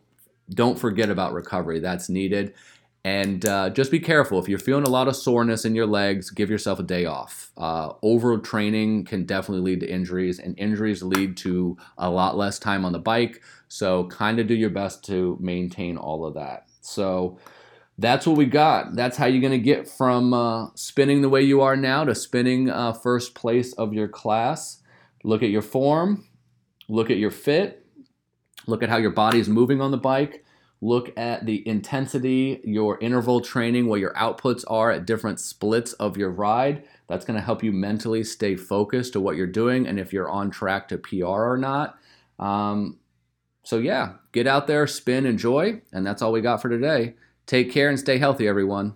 don't 0.50 0.78
forget 0.78 1.08
about 1.08 1.32
recovery. 1.32 1.80
That's 1.80 2.10
needed. 2.10 2.52
And 3.04 3.46
uh, 3.46 3.70
just 3.70 3.90
be 3.90 3.98
careful. 3.98 4.38
If 4.38 4.48
you're 4.48 4.58
feeling 4.58 4.84
a 4.84 4.90
lot 4.90 5.08
of 5.08 5.16
soreness 5.16 5.64
in 5.64 5.74
your 5.74 5.86
legs, 5.86 6.30
give 6.30 6.50
yourself 6.50 6.78
a 6.78 6.82
day 6.82 7.06
off. 7.06 7.50
Uh, 7.56 7.94
overtraining 8.04 9.06
can 9.06 9.24
definitely 9.24 9.62
lead 9.62 9.80
to 9.80 9.90
injuries, 9.90 10.38
and 10.38 10.58
injuries 10.58 11.02
lead 11.02 11.36
to 11.38 11.78
a 11.96 12.10
lot 12.10 12.36
less 12.36 12.58
time 12.58 12.84
on 12.84 12.92
the 12.92 12.98
bike. 12.98 13.40
So, 13.68 14.04
kind 14.08 14.38
of 14.38 14.46
do 14.46 14.54
your 14.54 14.70
best 14.70 15.02
to 15.06 15.38
maintain 15.40 15.96
all 15.96 16.26
of 16.26 16.34
that. 16.34 16.66
So, 16.82 17.38
that's 17.96 18.26
what 18.26 18.36
we 18.36 18.44
got. 18.44 18.96
That's 18.96 19.16
how 19.16 19.26
you're 19.26 19.40
going 19.40 19.52
to 19.52 19.58
get 19.58 19.88
from 19.88 20.34
uh, 20.34 20.68
spinning 20.74 21.22
the 21.22 21.28
way 21.30 21.42
you 21.42 21.62
are 21.62 21.76
now 21.76 22.04
to 22.04 22.14
spinning 22.14 22.68
uh, 22.68 22.92
first 22.92 23.34
place 23.34 23.72
of 23.74 23.94
your 23.94 24.08
class. 24.08 24.82
Look 25.24 25.42
at 25.42 25.50
your 25.50 25.62
form, 25.62 26.26
look 26.88 27.10
at 27.10 27.18
your 27.18 27.30
fit, 27.30 27.86
look 28.66 28.82
at 28.82 28.88
how 28.88 28.96
your 28.98 29.10
body 29.10 29.38
is 29.38 29.48
moving 29.48 29.80
on 29.80 29.90
the 29.90 29.98
bike 29.98 30.44
look 30.80 31.16
at 31.18 31.44
the 31.44 31.66
intensity, 31.68 32.60
your 32.64 32.98
interval 33.00 33.40
training, 33.40 33.86
what 33.86 34.00
your 34.00 34.14
outputs 34.14 34.64
are 34.68 34.90
at 34.90 35.06
different 35.06 35.38
splits 35.38 35.92
of 35.94 36.16
your 36.16 36.30
ride. 36.30 36.84
That's 37.06 37.24
going 37.24 37.38
to 37.38 37.44
help 37.44 37.62
you 37.62 37.72
mentally 37.72 38.24
stay 38.24 38.56
focused 38.56 39.12
to 39.12 39.20
what 39.20 39.36
you're 39.36 39.46
doing 39.46 39.86
and 39.86 39.98
if 39.98 40.12
you're 40.12 40.30
on 40.30 40.50
track 40.50 40.88
to 40.88 40.98
PR 40.98 41.26
or 41.26 41.58
not. 41.58 41.98
Um, 42.38 42.98
so, 43.62 43.78
yeah, 43.78 44.14
get 44.32 44.46
out 44.46 44.66
there, 44.66 44.86
spin, 44.86 45.26
enjoy. 45.26 45.82
And 45.92 46.06
that's 46.06 46.22
all 46.22 46.32
we 46.32 46.40
got 46.40 46.62
for 46.62 46.70
today. 46.70 47.14
Take 47.46 47.70
care 47.70 47.90
and 47.90 47.98
stay 47.98 48.18
healthy, 48.18 48.48
everyone. 48.48 48.94